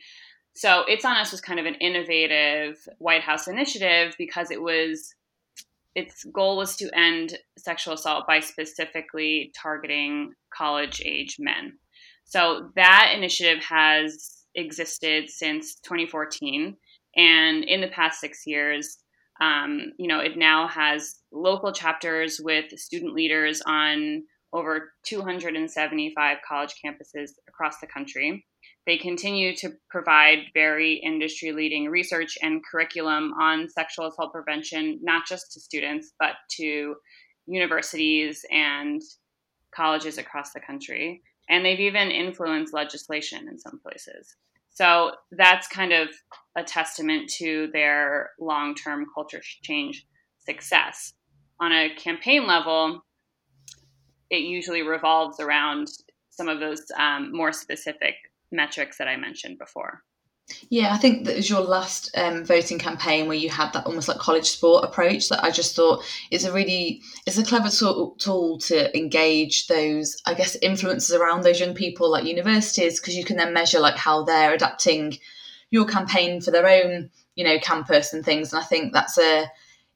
So 0.55 0.85
it's 0.87 1.05
on 1.05 1.17
us 1.17 1.33
was 1.33 1.41
kind 1.41 1.59
of 1.59 1.65
an 1.65 1.77
innovative 1.77 2.77
White 2.99 3.23
House 3.23 3.49
initiative 3.49 4.15
because 4.19 4.51
it 4.51 4.61
was 4.61 5.15
its 5.95 6.25
goal 6.33 6.57
was 6.57 6.77
to 6.77 6.91
end 6.97 7.37
sexual 7.59 7.95
assault 7.95 8.27
by 8.27 8.41
specifically 8.41 9.53
targeting 9.61 10.33
college 10.57 11.03
age 11.05 11.37
men. 11.39 11.73
So 12.25 12.71
that 12.77 13.13
initiative 13.17 13.63
has 13.65 14.45
existed 14.55 15.29
since 15.29 15.77
2014. 15.81 16.77
And 17.17 17.65
in 17.65 17.81
the 17.81 17.89
past 17.89 18.21
six 18.21 18.43
years, 18.47 18.99
um, 19.41 19.93
you 19.99 20.07
know, 20.07 20.21
it 20.21 20.37
now 20.37 20.69
has 20.69 21.17
local 21.33 21.73
chapters 21.73 22.41
with 22.43 22.71
student 22.79 23.15
leaders 23.15 23.63
on 23.67 24.23
over 24.53 24.93
275 25.05 26.39
college 26.47 26.75
campuses 26.85 27.31
across 27.49 27.79
the 27.81 27.87
country. 27.87 28.45
They 28.87 28.97
continue 28.97 29.55
to 29.57 29.71
provide 29.89 30.39
very 30.55 30.95
industry 30.95 31.53
leading 31.53 31.89
research 31.89 32.37
and 32.43 32.63
curriculum 32.65 33.33
on 33.41 33.69
sexual 33.69 34.07
assault 34.07 34.33
prevention, 34.33 34.99
not 35.03 35.27
just 35.27 35.53
to 35.53 35.61
students, 35.61 36.13
but 36.19 36.35
to 36.57 36.97
universities 37.47 38.45
and 38.51 39.01
colleges 39.75 40.19
across 40.19 40.53
the 40.53 40.61
country. 40.61 41.23
And 41.49 41.65
they've 41.65 41.81
even 41.81 42.11
influenced 42.11 42.73
legislation 42.73 43.49
in 43.49 43.59
some 43.59 43.81
places. 43.81 44.37
So 44.71 45.13
that's 45.33 45.67
kind 45.67 45.93
of 45.93 46.09
a 46.57 46.63
testament 46.63 47.29
to 47.39 47.69
their 47.73 48.31
long 48.41 48.75
term 48.75 49.07
culture 49.15 49.41
change 49.63 50.07
success. 50.39 51.13
On 51.61 51.73
a 51.73 51.95
campaign 51.95 52.47
level, 52.47 53.03
it 54.31 54.43
usually 54.43 54.83
revolves 54.83 55.41
around 55.41 55.89
some 56.31 56.49
of 56.49 56.61
those 56.61 56.83
um, 56.97 57.33
more 57.33 57.53
specific 57.53 58.15
metrics 58.53 58.99
that 58.99 59.09
I 59.09 59.17
mentioned 59.17 59.59
before. 59.59 60.03
Yeah, 60.69 60.93
I 60.93 60.99
think 60.99 61.27
that 61.27 61.37
was 61.37 61.49
your 61.49 61.61
last 61.61 62.11
um, 62.17 62.45
voting 62.45 62.79
campaign 62.79 63.27
where 63.27 63.37
you 63.37 63.49
had 63.49 63.73
that 63.73 63.87
almost 63.87 64.09
like 64.09 64.19
college 64.19 64.49
sport 64.49 64.85
approach 64.85 65.29
that 65.29 65.45
I 65.45 65.51
just 65.51 65.77
thought 65.77 66.05
is 66.31 66.45
a 66.45 66.53
really 66.53 67.03
it's 67.27 67.39
a 67.39 67.45
clever 67.45 67.69
tool, 67.69 68.17
tool 68.19 68.59
to 68.59 68.97
engage 68.97 69.69
those 69.69 70.17
I 70.27 70.35
guess 70.35 70.57
influences 70.57 71.15
around 71.15 71.43
those 71.43 71.61
young 71.61 71.75
people 71.75 72.11
like 72.11 72.25
universities 72.25 73.01
because 73.01 73.17
you 73.17 73.25
can 73.25 73.37
then 73.37 73.53
measure 73.53 73.79
like 73.79 73.97
how 73.97 74.25
they're 74.25 74.55
adapting 74.55 75.19
your 75.71 75.87
campaign 75.87 76.41
for 76.41 76.51
their 76.51 76.67
own 76.67 77.11
you 77.37 77.45
know 77.45 77.59
campus 77.61 78.13
and 78.13 78.25
things 78.25 78.53
and 78.53 78.61
I 78.61 78.65
think 78.65 78.93
that's 78.93 79.19
a 79.19 79.47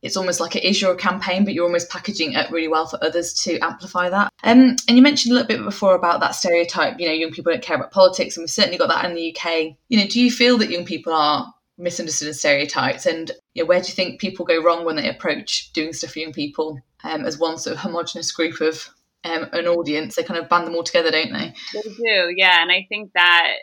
it's 0.05 0.19
almost 0.19 0.39
like 0.39 0.55
it 0.55 0.65
is 0.65 0.83
your 0.83 0.95
campaign, 0.95 1.45
but 1.45 1.55
you're 1.55 1.65
almost 1.65 1.89
packaging 1.89 2.35
it 2.35 2.51
really 2.51 2.69
well 2.69 2.87
for 2.87 3.03
others 3.03 3.33
to 3.33 3.59
amplify 3.61 4.11
that. 4.11 4.31
Um, 4.43 4.77
and 4.87 4.97
you 4.97 5.03
mentioned 5.03 5.33
a 5.33 5.35
little 5.35 5.49
bit 5.49 5.65
before 5.65 5.95
about 5.95 6.21
that 6.21 6.35
stereotype, 6.35 7.01
you 7.01 7.07
know, 7.07 7.13
young 7.15 7.33
people 7.33 7.53
don't 7.53 7.63
care 7.63 7.77
about 7.77 7.91
politics, 7.91 8.37
and 8.37 8.43
we've 8.43 8.51
certainly 8.51 8.77
got 8.77 8.89
that 8.89 9.07
in 9.07 9.15
the 9.15 9.35
UK. 9.35 9.77
You 9.89 9.99
know, 9.99 10.07
do 10.07 10.21
you 10.21 10.31
feel 10.31 10.59
that 10.59 10.69
young 10.69 10.85
people 10.85 11.15
are 11.15 11.53
misunderstood 11.79 12.29
and 12.29 12.37
stereotypes? 12.37 13.07
And 13.07 13.31
you 13.55 13.63
know, 13.63 13.67
where 13.67 13.81
do 13.81 13.89
you 13.89 13.95
think 13.95 14.21
people 14.21 14.45
go 14.45 14.63
wrong 14.63 14.85
when 14.85 14.97
they 14.97 15.09
approach 15.09 15.73
doing 15.73 15.95
stuff 15.95 16.13
for 16.13 16.19
young 16.19 16.35
people 16.35 16.79
um, 17.03 17.25
as 17.25 17.39
one 17.39 17.57
sort 17.57 17.75
of 17.75 17.81
homogenous 17.81 18.31
group 18.31 18.61
of 18.61 18.91
um, 19.25 19.49
an 19.55 19.67
audience? 19.67 20.17
They 20.17 20.23
kind 20.23 20.39
of 20.39 20.51
band 20.51 20.67
them 20.67 20.75
all 20.75 20.85
together, 20.85 21.13
don't 21.13 21.33
they? 21.33 21.55
They 21.73 21.81
do, 21.81 22.35
yeah. 22.37 22.61
And 22.61 22.71
I 22.71 22.85
think 22.91 23.13
that 23.15 23.55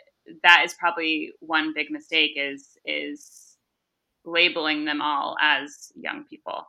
that 0.42 0.62
is 0.64 0.74
probably 0.74 1.32
one 1.38 1.72
big 1.72 1.88
mistake 1.90 2.32
is 2.36 2.76
is 2.84 3.41
labeling 4.24 4.84
them 4.84 5.00
all 5.00 5.36
as 5.40 5.92
young 5.94 6.24
people. 6.28 6.66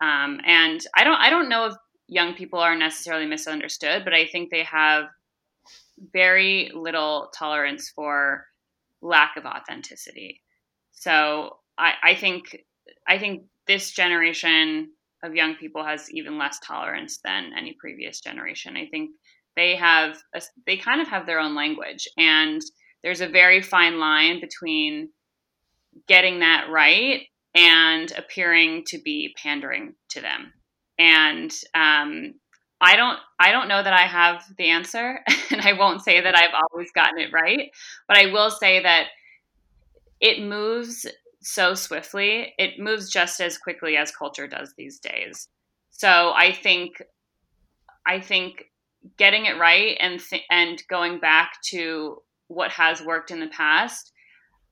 Um, 0.00 0.40
and 0.44 0.84
I 0.94 1.04
don't 1.04 1.20
I 1.20 1.30
don't 1.30 1.48
know 1.48 1.66
if 1.66 1.74
young 2.08 2.34
people 2.34 2.58
are 2.58 2.76
necessarily 2.76 3.26
misunderstood, 3.26 4.04
but 4.04 4.14
I 4.14 4.26
think 4.26 4.50
they 4.50 4.64
have 4.64 5.06
very 6.12 6.70
little 6.74 7.30
tolerance 7.36 7.90
for 7.94 8.44
lack 9.02 9.36
of 9.36 9.44
authenticity. 9.44 10.42
So 10.92 11.58
I, 11.78 11.94
I 12.02 12.14
think 12.14 12.64
I 13.08 13.18
think 13.18 13.44
this 13.66 13.92
generation 13.92 14.90
of 15.22 15.34
young 15.34 15.56
people 15.56 15.84
has 15.84 16.10
even 16.10 16.38
less 16.38 16.58
tolerance 16.60 17.18
than 17.24 17.52
any 17.56 17.76
previous 17.80 18.20
generation. 18.20 18.76
I 18.76 18.86
think 18.86 19.10
they 19.56 19.74
have 19.76 20.18
a, 20.34 20.42
they 20.66 20.76
kind 20.76 21.00
of 21.00 21.08
have 21.08 21.26
their 21.26 21.40
own 21.40 21.54
language 21.54 22.06
and 22.18 22.60
there's 23.02 23.20
a 23.22 23.28
very 23.28 23.62
fine 23.62 23.98
line 23.98 24.40
between 24.40 25.08
getting 26.06 26.40
that 26.40 26.68
right 26.70 27.22
and 27.54 28.12
appearing 28.12 28.84
to 28.88 28.98
be 28.98 29.34
pandering 29.42 29.94
to 30.10 30.20
them. 30.20 30.52
And 30.98 31.50
um, 31.74 32.34
I 32.80 32.96
don't 32.96 33.18
I 33.38 33.52
don't 33.52 33.68
know 33.68 33.82
that 33.82 33.92
I 33.92 34.06
have 34.06 34.44
the 34.58 34.70
answer, 34.70 35.20
and 35.50 35.60
I 35.62 35.72
won't 35.72 36.02
say 36.02 36.20
that 36.20 36.36
I've 36.36 36.54
always 36.72 36.90
gotten 36.92 37.18
it 37.18 37.32
right, 37.32 37.70
but 38.08 38.16
I 38.16 38.26
will 38.32 38.50
say 38.50 38.82
that 38.82 39.06
it 40.20 40.42
moves 40.42 41.06
so 41.40 41.74
swiftly. 41.74 42.54
It 42.58 42.78
moves 42.78 43.10
just 43.10 43.40
as 43.40 43.58
quickly 43.58 43.96
as 43.96 44.10
culture 44.10 44.46
does 44.46 44.74
these 44.76 44.98
days. 44.98 45.48
So 45.90 46.32
I 46.34 46.52
think 46.52 47.02
I 48.06 48.20
think 48.20 48.64
getting 49.16 49.46
it 49.46 49.58
right 49.58 49.96
and 50.00 50.20
th- 50.20 50.44
and 50.50 50.82
going 50.88 51.20
back 51.20 51.52
to 51.70 52.22
what 52.48 52.70
has 52.72 53.02
worked 53.02 53.30
in 53.30 53.40
the 53.40 53.48
past 53.48 54.12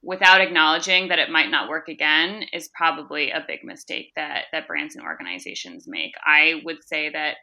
without 0.04 0.40
acknowledging 0.40 1.08
that 1.08 1.18
it 1.18 1.30
might 1.30 1.50
not 1.50 1.68
work 1.68 1.88
again 1.88 2.44
is 2.52 2.68
probably 2.74 3.30
a 3.30 3.44
big 3.46 3.64
mistake 3.64 4.12
that 4.16 4.44
that 4.52 4.66
brands 4.66 4.96
and 4.96 5.04
organizations 5.04 5.84
make. 5.86 6.12
I 6.24 6.60
would 6.64 6.84
say 6.84 7.10
that 7.10 7.36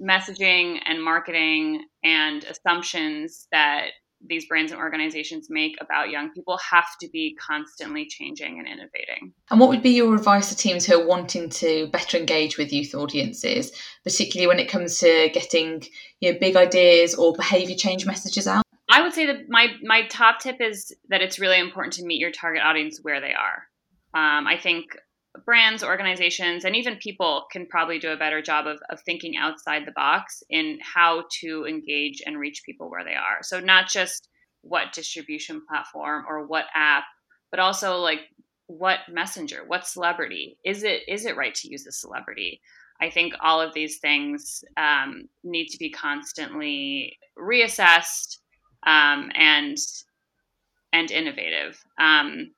messaging 0.00 0.80
and 0.84 1.02
marketing 1.02 1.84
and 2.02 2.44
assumptions 2.44 3.46
that 3.52 3.88
these 4.26 4.46
brands 4.46 4.72
and 4.72 4.80
organizations 4.80 5.48
make 5.50 5.76
about 5.80 6.10
young 6.10 6.32
people 6.32 6.58
have 6.70 6.86
to 7.00 7.08
be 7.08 7.36
constantly 7.38 8.06
changing 8.06 8.58
and 8.58 8.66
innovating. 8.66 9.34
And 9.50 9.60
what 9.60 9.68
would 9.68 9.82
be 9.82 9.90
your 9.90 10.14
advice 10.14 10.48
to 10.48 10.56
teams 10.56 10.86
who 10.86 11.00
are 11.00 11.06
wanting 11.06 11.50
to 11.50 11.88
better 11.88 12.16
engage 12.16 12.56
with 12.56 12.72
youth 12.72 12.94
audiences, 12.94 13.72
particularly 14.02 14.46
when 14.46 14.58
it 14.58 14.70
comes 14.70 14.98
to 15.00 15.28
getting 15.34 15.82
you 16.20 16.32
know, 16.32 16.38
big 16.38 16.56
ideas 16.56 17.14
or 17.14 17.34
behavior 17.34 17.76
change 17.76 18.06
messages 18.06 18.46
out? 18.46 18.63
I 18.90 19.00
would 19.02 19.14
say 19.14 19.26
that 19.26 19.48
my 19.48 19.68
my 19.82 20.06
top 20.08 20.40
tip 20.40 20.60
is 20.60 20.94
that 21.08 21.22
it's 21.22 21.38
really 21.38 21.58
important 21.58 21.94
to 21.94 22.04
meet 22.04 22.20
your 22.20 22.30
target 22.30 22.62
audience 22.62 23.00
where 23.02 23.20
they 23.20 23.32
are. 23.32 23.66
Um, 24.14 24.46
I 24.46 24.58
think 24.58 24.96
brands, 25.44 25.82
organizations, 25.82 26.64
and 26.64 26.76
even 26.76 26.96
people 26.96 27.46
can 27.50 27.66
probably 27.66 27.98
do 27.98 28.10
a 28.10 28.16
better 28.16 28.40
job 28.40 28.66
of, 28.66 28.78
of 28.90 29.00
thinking 29.00 29.36
outside 29.36 29.84
the 29.84 29.92
box 29.92 30.42
in 30.48 30.78
how 30.80 31.24
to 31.40 31.66
engage 31.66 32.22
and 32.24 32.38
reach 32.38 32.62
people 32.64 32.88
where 32.88 33.04
they 33.04 33.14
are. 33.14 33.42
So 33.42 33.58
not 33.58 33.88
just 33.88 34.28
what 34.62 34.92
distribution 34.92 35.62
platform 35.68 36.24
or 36.28 36.46
what 36.46 36.66
app, 36.74 37.04
but 37.50 37.58
also 37.58 37.96
like 37.96 38.20
what 38.66 39.00
messenger, 39.10 39.64
what 39.66 39.86
celebrity 39.86 40.58
is 40.64 40.84
it? 40.84 41.02
Is 41.08 41.24
it 41.24 41.36
right 41.36 41.54
to 41.56 41.68
use 41.68 41.86
a 41.86 41.92
celebrity? 41.92 42.60
I 43.00 43.10
think 43.10 43.34
all 43.42 43.60
of 43.60 43.74
these 43.74 43.98
things 43.98 44.64
um, 44.76 45.28
need 45.42 45.66
to 45.68 45.78
be 45.78 45.90
constantly 45.90 47.18
reassessed 47.36 48.38
um, 48.86 49.30
and 49.34 49.78
and 50.92 51.10
innovative, 51.10 51.82
um, 51.98 52.52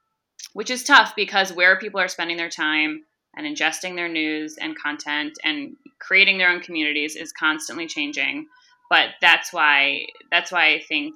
which 0.52 0.70
is 0.70 0.84
tough 0.84 1.14
because 1.16 1.52
where 1.52 1.78
people 1.78 2.00
are 2.00 2.08
spending 2.08 2.36
their 2.36 2.50
time 2.50 3.02
and 3.36 3.46
ingesting 3.46 3.94
their 3.94 4.08
news 4.08 4.56
and 4.60 4.78
content 4.78 5.38
and 5.44 5.76
creating 5.98 6.38
their 6.38 6.50
own 6.50 6.60
communities 6.60 7.16
is 7.16 7.32
constantly 7.32 7.86
changing. 7.86 8.46
But 8.90 9.10
that's 9.20 9.52
why 9.52 10.06
that's 10.30 10.52
why 10.52 10.74
I 10.74 10.80
think 10.80 11.14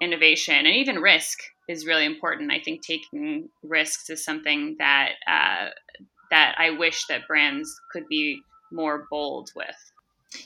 innovation 0.00 0.54
and 0.54 0.76
even 0.76 0.96
risk 0.96 1.38
is 1.68 1.86
really 1.86 2.04
important. 2.04 2.52
I 2.52 2.60
think 2.60 2.82
taking 2.82 3.48
risks 3.62 4.08
is 4.10 4.24
something 4.24 4.76
that 4.78 5.12
uh, 5.26 5.70
that 6.30 6.54
I 6.58 6.70
wish 6.70 7.06
that 7.06 7.26
brands 7.26 7.74
could 7.92 8.06
be 8.08 8.40
more 8.72 9.06
bold 9.10 9.50
with. 9.56 9.92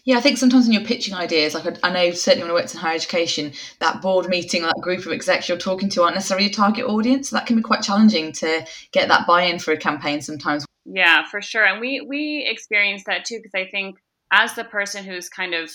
Yeah, 0.05 0.19
I 0.19 0.21
think 0.21 0.39
sometimes 0.39 0.67
when 0.67 0.73
you're 0.73 0.87
pitching 0.87 1.15
ideas, 1.15 1.55
like 1.55 1.79
I 1.83 1.91
know 1.91 2.11
certainly 2.11 2.45
when 2.45 2.51
I 2.51 2.55
worked 2.55 2.75
in 2.75 2.81
higher 2.81 2.95
education, 2.95 3.53
that 3.81 4.03
board 4.03 4.29
meeting, 4.29 4.63
that 4.63 4.75
group 4.81 5.07
of 5.07 5.13
execs 5.13 5.49
you're 5.49 5.59
talking 5.59 5.89
to 5.91 6.03
aren't 6.03 6.15
necessarily 6.15 6.47
your 6.47 6.55
target 6.55 6.85
audience. 6.85 7.31
So 7.31 7.37
that 7.37 7.47
can 7.47 7.57
be 7.57 7.63
quite 7.63 7.83
challenging 7.83 8.33
to 8.33 8.67
get 8.93 9.09
that 9.09 9.27
buy-in 9.27 9.59
for 9.59 9.73
a 9.73 9.79
campaign 9.79 10.21
sometimes. 10.21 10.67
Yeah, 10.85 11.27
for 11.29 11.41
sure. 11.41 11.65
And 11.65 11.81
we 11.81 12.01
we 12.01 12.47
experience 12.49 13.05
that 13.07 13.25
too 13.25 13.39
because 13.39 13.55
I 13.55 13.71
think 13.71 13.97
as 14.33 14.55
the 14.55 14.65
person 14.65 15.05
who's 15.05 15.29
kind 15.29 15.55
of 15.55 15.71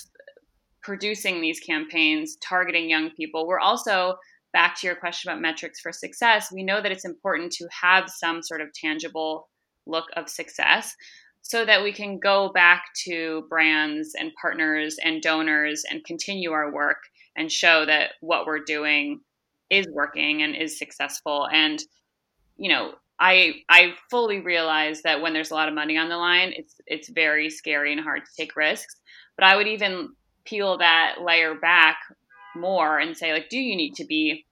producing 0.81 1.41
these 1.41 1.59
campaigns 1.59 2.37
targeting 2.41 2.89
young 2.89 3.09
people, 3.11 3.47
we're 3.47 3.59
also 3.59 4.15
back 4.53 4.79
to 4.79 4.87
your 4.87 4.95
question 4.95 5.29
about 5.29 5.41
metrics 5.41 5.81
for 5.81 5.91
success. 5.91 6.51
We 6.51 6.63
know 6.63 6.81
that 6.81 6.91
it's 6.91 7.05
important 7.05 7.51
to 7.53 7.67
have 7.81 8.09
some 8.09 8.41
sort 8.41 8.61
of 8.61 8.71
tangible 8.73 9.49
look 9.85 10.05
of 10.15 10.29
success 10.29 10.95
so 11.47 11.63
that 11.63 11.83
we 11.83 11.93
can 11.93 12.17
go 12.17 12.49
back 12.49 12.85
to 13.03 13.45
brands 13.49 14.15
and 14.19 14.31
partners 14.41 14.97
and 15.03 15.21
donors 15.21 15.83
and 15.87 16.03
continue 16.03 16.51
our 16.51 16.71
work 16.71 16.97
and 17.35 17.51
show 17.51 17.85
that 17.85 18.13
what 18.21 18.47
we're 18.47 18.63
doing 18.63 19.19
is 19.69 19.85
working 19.91 20.41
and 20.41 20.55
is 20.55 20.79
successful. 20.79 21.47
And 21.51 21.79
you 22.57 22.69
know 22.69 22.93
i 23.19 23.53
i 23.69 23.93
fully 24.09 24.39
realize 24.39 25.01
that 25.01 25.21
when 25.21 25.33
there's 25.33 25.51
a 25.51 25.53
lot 25.53 25.67
of 25.67 25.73
money 25.73 25.97
on 25.97 26.09
the 26.09 26.17
line 26.17 26.53
it's 26.55 26.75
it's 26.87 27.09
very 27.09 27.49
scary 27.49 27.91
and 27.91 28.01
hard 28.01 28.21
to 28.25 28.31
take 28.35 28.55
risks. 28.55 28.95
But 29.37 29.45
i 29.45 29.55
would 29.55 29.67
even 29.67 30.09
peel 30.45 30.77
that 30.77 31.17
layer 31.21 31.55
back 31.55 31.97
more 32.55 32.99
and 32.99 33.17
say 33.17 33.33
like 33.33 33.49
do 33.49 33.57
you 33.57 33.75
need 33.75 33.95
to 33.95 34.05
be 34.05 34.45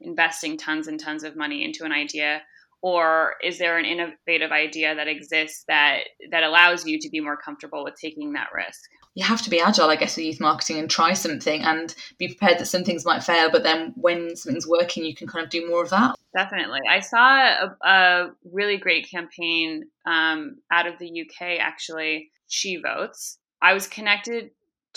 investing 0.00 0.56
tons 0.56 0.88
and 0.88 0.98
tons 0.98 1.22
of 1.22 1.36
money 1.36 1.64
into 1.64 1.84
an 1.84 1.92
idea 1.92 2.42
or 2.84 3.36
is 3.42 3.56
there 3.56 3.78
an 3.78 3.86
innovative 3.86 4.52
idea 4.52 4.94
that 4.94 5.08
exists 5.08 5.64
that 5.68 6.00
that 6.30 6.42
allows 6.42 6.84
you 6.84 6.98
to 6.98 7.08
be 7.08 7.18
more 7.18 7.38
comfortable 7.38 7.82
with 7.82 7.94
taking 7.98 8.34
that 8.34 8.48
risk? 8.54 8.90
You 9.14 9.24
have 9.24 9.40
to 9.40 9.48
be 9.48 9.58
agile 9.58 9.88
i 9.88 9.96
guess 9.96 10.16
with 10.16 10.26
youth 10.26 10.38
marketing 10.38 10.78
and 10.78 10.90
try 10.90 11.14
something 11.14 11.62
and 11.62 11.94
be 12.18 12.28
prepared 12.28 12.58
that 12.58 12.66
some 12.66 12.84
things 12.84 13.06
might 13.06 13.24
fail 13.24 13.50
but 13.50 13.62
then 13.62 13.94
when 13.96 14.36
something's 14.36 14.66
working 14.66 15.02
you 15.06 15.14
can 15.14 15.26
kind 15.26 15.42
of 15.42 15.50
do 15.50 15.66
more 15.66 15.82
of 15.82 15.90
that. 15.90 16.14
Definitely. 16.36 16.80
I 16.90 17.00
saw 17.00 17.38
a, 17.38 17.76
a 17.88 18.30
really 18.52 18.76
great 18.76 19.08
campaign 19.10 19.84
um, 20.04 20.56
out 20.70 20.86
of 20.86 20.98
the 20.98 21.22
uk 21.22 21.40
actually. 21.40 22.32
She 22.48 22.76
votes. 22.76 23.38
I 23.62 23.72
was 23.72 23.86
connected 23.86 24.50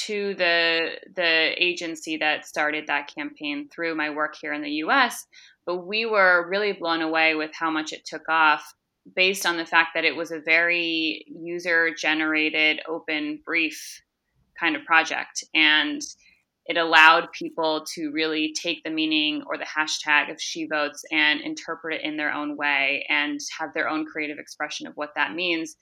to 0.08 0.36
the 0.36 0.90
the 1.16 1.54
agency 1.58 2.18
that 2.18 2.46
started 2.46 2.88
that 2.88 3.10
campaign 3.18 3.70
through 3.74 3.96
my 3.96 4.10
work 4.10 4.36
here 4.42 4.52
in 4.52 4.62
the 4.62 4.84
US 4.84 5.26
but 5.68 5.86
we 5.86 6.06
were 6.06 6.48
really 6.50 6.72
blown 6.72 7.02
away 7.02 7.36
with 7.36 7.52
how 7.54 7.70
much 7.70 7.92
it 7.92 8.06
took 8.06 8.28
off 8.30 8.74
based 9.16 9.46
on 9.46 9.58
the 9.58 9.66
fact 9.66 9.90
that 9.94 10.06
it 10.06 10.16
was 10.16 10.32
a 10.32 10.40
very 10.40 11.26
user 11.28 11.94
generated 11.94 12.80
open 12.88 13.42
brief 13.46 14.02
kind 14.60 14.76
of 14.76 14.84
project. 14.86 15.44
And 15.54 16.02
it 16.66 16.78
allowed 16.78 17.32
people 17.32 17.86
to 17.96 18.12
really 18.12 18.54
take 18.62 18.84
the 18.84 18.90
meaning 18.90 19.44
or 19.48 19.58
the 19.58 19.66
hashtag 19.66 20.32
of 20.32 20.42
she 20.42 20.68
votes 20.68 21.04
and 21.12 21.42
interpret 21.42 21.96
it 21.96 22.04
in 22.04 22.18
their 22.18 22.34
own 22.34 22.58
way 22.58 23.06
and 23.10 23.40
have 23.58 23.74
their 23.74 23.88
own 23.88 24.06
creative 24.06 24.40
expression 24.40 24.88
of 24.88 24.94
what 24.96 25.12
that 25.16 25.36
means. 25.36 25.76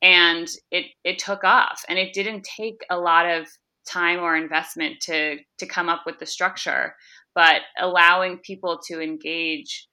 And 0.00 0.48
it 0.70 0.86
it 1.04 1.18
took 1.18 1.44
off 1.44 1.82
and 1.88 1.98
it 1.98 2.12
didn't 2.12 2.44
take 2.44 2.84
a 2.90 2.98
lot 2.98 3.26
of 3.26 3.46
time 3.86 4.20
or 4.20 4.36
investment 4.36 5.00
to 5.02 5.38
to 5.58 5.66
come 5.66 5.88
up 5.88 6.02
with 6.04 6.18
the 6.18 6.26
structure 6.26 6.94
but 7.34 7.62
allowing 7.78 8.38
people 8.38 8.78
to 8.86 9.00
engage 9.00 9.88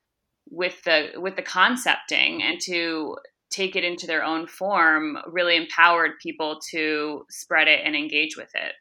with 0.50 0.84
the 0.84 1.12
with 1.16 1.36
the 1.36 1.42
concepting 1.42 2.44
and 2.44 2.60
to 2.62 3.16
take 3.50 3.76
it 3.76 3.84
into 3.84 4.08
their 4.08 4.24
own 4.24 4.48
form 4.48 5.18
really 5.28 5.56
empowered 5.56 6.12
people 6.22 6.60
to 6.72 7.26
spread 7.30 7.68
it 7.68 7.82
and 7.84 7.96
engage 7.96 8.38
with 8.38 8.50
it 8.56 8.74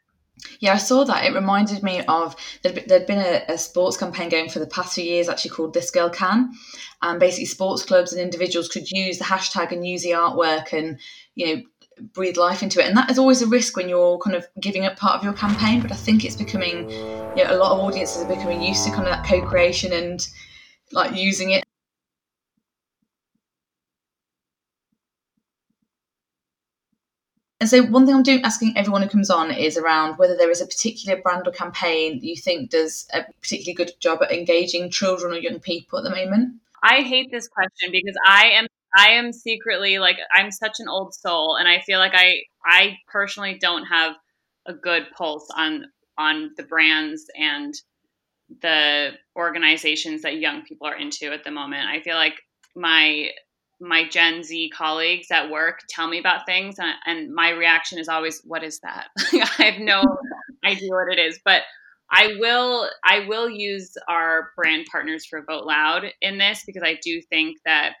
Yeah, 0.59 0.73
I 0.73 0.77
saw 0.77 1.03
that. 1.03 1.25
It 1.25 1.35
reminded 1.35 1.83
me 1.83 2.03
of 2.07 2.35
there'd, 2.63 2.83
there'd 2.87 3.05
been 3.05 3.19
a, 3.19 3.43
a, 3.53 3.57
sports 3.57 3.97
campaign 3.97 4.29
going 4.29 4.49
for 4.49 4.59
the 4.59 4.65
past 4.65 4.95
few 4.95 5.03
years, 5.03 5.29
actually 5.29 5.51
called 5.51 5.73
This 5.73 5.91
Girl 5.91 6.09
Can, 6.09 6.51
and 7.01 7.19
basically 7.19 7.45
sports 7.45 7.83
clubs 7.83 8.11
and 8.11 8.21
individuals 8.21 8.69
could 8.69 8.89
use 8.89 9.17
the 9.17 9.25
hashtag 9.25 9.71
and 9.71 9.85
use 9.85 10.03
the 10.03 10.11
artwork 10.11 10.73
and 10.73 10.99
you 11.35 11.45
know 11.45 11.61
breathe 12.13 12.37
life 12.37 12.63
into 12.63 12.79
it. 12.79 12.87
And 12.87 12.97
that 12.97 13.09
is 13.09 13.19
always 13.19 13.41
a 13.41 13.47
risk 13.47 13.75
when 13.77 13.89
you're 13.89 14.17
kind 14.19 14.35
of 14.35 14.45
giving 14.59 14.85
up 14.85 14.97
part 14.97 15.17
of 15.17 15.23
your 15.23 15.33
campaign. 15.33 15.81
But 15.81 15.91
I 15.91 15.95
think 15.95 16.25
it's 16.25 16.35
becoming, 16.35 16.89
you 16.89 17.43
know, 17.43 17.47
a 17.51 17.57
lot 17.57 17.71
of 17.71 17.79
audiences 17.79 18.23
are 18.23 18.27
becoming 18.27 18.61
used 18.61 18.85
to 18.85 18.91
kind 18.91 19.07
of 19.07 19.13
that 19.13 19.25
co-creation 19.25 19.93
and 19.93 20.27
like 20.91 21.15
using 21.15 21.51
it 21.51 21.63
And 27.61 27.69
so, 27.69 27.83
one 27.83 28.07
thing 28.07 28.15
I'm 28.15 28.23
doing 28.23 28.41
asking 28.41 28.75
everyone 28.75 29.03
who 29.03 29.07
comes 29.07 29.29
on 29.29 29.51
is 29.51 29.77
around 29.77 30.17
whether 30.17 30.35
there 30.35 30.49
is 30.49 30.61
a 30.61 30.65
particular 30.65 31.21
brand 31.21 31.47
or 31.47 31.51
campaign 31.51 32.19
you 32.23 32.35
think 32.35 32.71
does 32.71 33.07
a 33.13 33.23
particularly 33.39 33.75
good 33.75 33.91
job 33.99 34.23
at 34.23 34.31
engaging 34.31 34.89
children 34.89 35.31
or 35.31 35.37
young 35.37 35.59
people 35.59 35.99
at 35.99 36.03
the 36.03 36.09
moment. 36.09 36.55
I 36.81 37.01
hate 37.03 37.29
this 37.29 37.47
question 37.47 37.91
because 37.91 38.15
I 38.27 38.45
am 38.47 38.65
I 38.95 39.11
am 39.11 39.31
secretly 39.31 39.99
like 39.99 40.17
I'm 40.33 40.51
such 40.51 40.79
an 40.79 40.87
old 40.89 41.13
soul, 41.13 41.55
and 41.55 41.67
I 41.67 41.81
feel 41.81 41.99
like 41.99 42.13
I 42.15 42.41
I 42.65 42.97
personally 43.11 43.57
don't 43.59 43.85
have 43.85 44.15
a 44.65 44.73
good 44.73 45.07
pulse 45.17 45.47
on 45.55 45.85
on 46.17 46.51
the 46.57 46.63
brands 46.63 47.25
and 47.37 47.73
the 48.61 49.11
organizations 49.35 50.23
that 50.23 50.37
young 50.37 50.63
people 50.63 50.87
are 50.87 50.97
into 50.97 51.31
at 51.31 51.43
the 51.43 51.51
moment. 51.51 51.87
I 51.87 52.01
feel 52.01 52.15
like 52.15 52.35
my 52.75 53.29
my 53.79 54.07
Gen 54.07 54.43
Z 54.43 54.71
colleagues 54.75 55.27
at 55.31 55.49
work 55.49 55.79
tell 55.89 56.07
me 56.07 56.19
about 56.19 56.45
things, 56.45 56.77
and, 56.77 56.93
and 57.05 57.33
my 57.33 57.49
reaction 57.49 57.97
is 57.97 58.07
always, 58.07 58.41
"What 58.43 58.63
is 58.63 58.79
that?" 58.81 59.07
I 59.59 59.63
have 59.71 59.79
no 59.79 60.03
idea 60.65 60.89
what 60.89 61.11
it 61.11 61.19
is, 61.19 61.39
but 61.43 61.63
I 62.11 62.35
will 62.39 62.89
I 63.03 63.25
will 63.27 63.49
use 63.49 63.93
our 64.07 64.51
brand 64.55 64.85
partners 64.91 65.25
for 65.25 65.43
Vote 65.43 65.65
Loud 65.65 66.05
in 66.21 66.37
this 66.37 66.63
because 66.65 66.83
I 66.83 66.99
do 67.01 67.21
think 67.21 67.57
that 67.65 67.93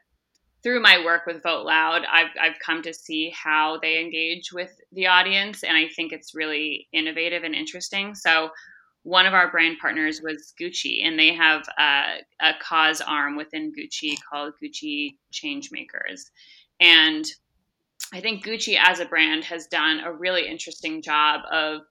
through 0.63 0.81
my 0.81 1.03
work 1.03 1.25
with 1.25 1.43
Vote 1.43 1.65
Loud, 1.65 2.03
I've 2.11 2.29
I've 2.39 2.59
come 2.59 2.81
to 2.83 2.93
see 2.93 3.31
how 3.31 3.79
they 3.81 3.99
engage 3.99 4.51
with 4.53 4.79
the 4.91 5.07
audience, 5.07 5.63
and 5.63 5.75
I 5.75 5.87
think 5.95 6.11
it's 6.11 6.35
really 6.35 6.87
innovative 6.93 7.43
and 7.43 7.55
interesting. 7.55 8.15
So 8.15 8.51
one 9.03 9.25
of 9.25 9.33
our 9.33 9.49
brand 9.49 9.77
partners 9.81 10.21
was 10.21 10.53
Gucci, 10.59 11.03
and 11.03 11.17
they 11.17 11.33
have 11.33 11.63
a, 11.79 12.17
a 12.39 12.53
cause 12.61 13.01
arm 13.01 13.35
within 13.35 13.73
Gucci 13.73 14.15
called 14.29 14.53
Gucci 14.63 15.15
Changemakers. 15.33 16.29
And 16.79 17.25
I 18.13 18.19
think 18.19 18.45
Gucci 18.45 18.77
as 18.79 18.99
a 18.99 19.05
brand 19.05 19.43
has 19.45 19.67
done 19.67 20.01
a 20.01 20.13
really 20.13 20.47
interesting 20.47 21.01
job 21.01 21.41
of 21.51 21.81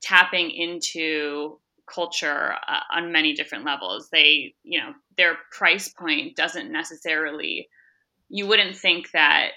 tapping 0.00 0.50
into 0.50 1.58
culture 1.92 2.54
uh, 2.68 2.80
on 2.94 3.12
many 3.12 3.32
different 3.32 3.64
levels. 3.64 4.08
They, 4.10 4.54
you 4.62 4.78
know, 4.78 4.92
their 5.16 5.36
price 5.50 5.88
point 5.88 6.36
doesn't 6.36 6.70
necessarily, 6.70 7.68
you 8.28 8.46
wouldn't 8.46 8.76
think 8.76 9.10
that 9.12 9.50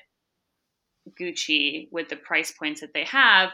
Gucci, 1.20 1.88
with 1.92 2.10
the 2.10 2.16
price 2.16 2.52
points 2.52 2.82
that 2.82 2.94
they 2.94 3.06
have, 3.06 3.52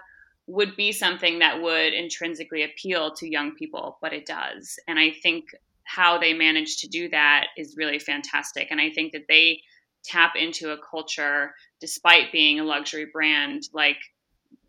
would 0.47 0.75
be 0.75 0.91
something 0.91 1.39
that 1.39 1.61
would 1.61 1.93
intrinsically 1.93 2.63
appeal 2.63 3.13
to 3.15 3.29
young 3.29 3.55
people, 3.55 3.97
but 4.01 4.13
it 4.13 4.25
does. 4.25 4.77
And 4.87 4.99
I 4.99 5.11
think 5.21 5.45
how 5.85 6.17
they 6.17 6.33
manage 6.33 6.77
to 6.77 6.87
do 6.87 7.09
that 7.09 7.47
is 7.57 7.75
really 7.77 7.99
fantastic. 7.99 8.67
And 8.69 8.81
I 8.81 8.89
think 8.89 9.13
that 9.13 9.27
they 9.27 9.61
tap 10.03 10.33
into 10.35 10.71
a 10.71 10.77
culture 10.89 11.53
despite 11.79 12.31
being 12.31 12.59
a 12.59 12.63
luxury 12.63 13.07
brand 13.11 13.63
like 13.73 13.97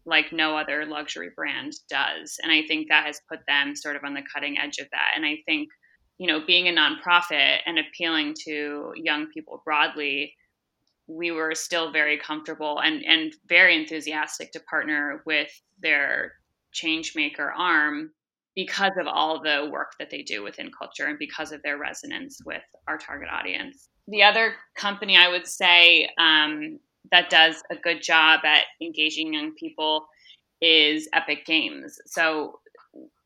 like 0.07 0.33
no 0.33 0.57
other 0.57 0.85
luxury 0.85 1.31
brand 1.35 1.73
does. 1.89 2.39
And 2.43 2.53
I 2.53 2.63
think 2.67 2.89
that 2.89 3.07
has 3.07 3.21
put 3.29 3.41
them 3.49 3.75
sort 3.75 3.97
of 3.97 4.05
on 4.05 4.15
the 4.15 4.23
cutting 4.33 4.59
edge 4.59 4.79
of 4.79 4.87
that. 4.91 5.13
And 5.17 5.25
I 5.25 5.39
think, 5.47 5.71
you 6.19 6.27
know, 6.27 6.45
being 6.47 6.69
a 6.69 6.73
nonprofit 6.73 7.59
and 7.67 7.79
appealing 7.79 8.35
to 8.45 8.93
young 8.97 9.27
people 9.33 9.63
broadly 9.65 10.35
we 11.07 11.31
were 11.31 11.55
still 11.55 11.93
very 11.93 12.19
comfortable 12.19 12.81
and, 12.81 13.05
and 13.05 13.35
very 13.49 13.77
enthusiastic 13.77 14.53
to 14.53 14.61
partner 14.61 15.23
with 15.27 15.51
their 15.81 16.33
changemaker 16.75 17.51
arm 17.57 18.11
because 18.57 18.93
of 18.99 19.07
all 19.07 19.43
the 19.43 19.69
work 19.73 19.93
that 19.99 20.11
they 20.11 20.23
do 20.23 20.43
within 20.43 20.71
culture 20.77 21.07
and 21.07 21.19
because 21.19 21.53
of 21.53 21.61
their 21.63 21.77
resonance 21.77 22.39
with 22.47 22.63
our 22.89 22.97
target 22.97 23.29
audience. 23.31 23.89
The 24.09 24.23
other 24.23 24.55
company 24.77 25.17
I 25.17 25.29
would 25.29 25.47
say 25.47 26.09
um, 26.19 26.79
that 27.11 27.31
does 27.31 27.63
a 27.71 27.77
good 27.77 28.03
job 28.03 28.41
at 28.45 28.65
engaging 28.81 29.35
young 29.35 29.53
people 29.55 30.07
is 30.61 31.09
Epic 31.13 31.45
Games. 31.45 31.99
So 32.07 32.61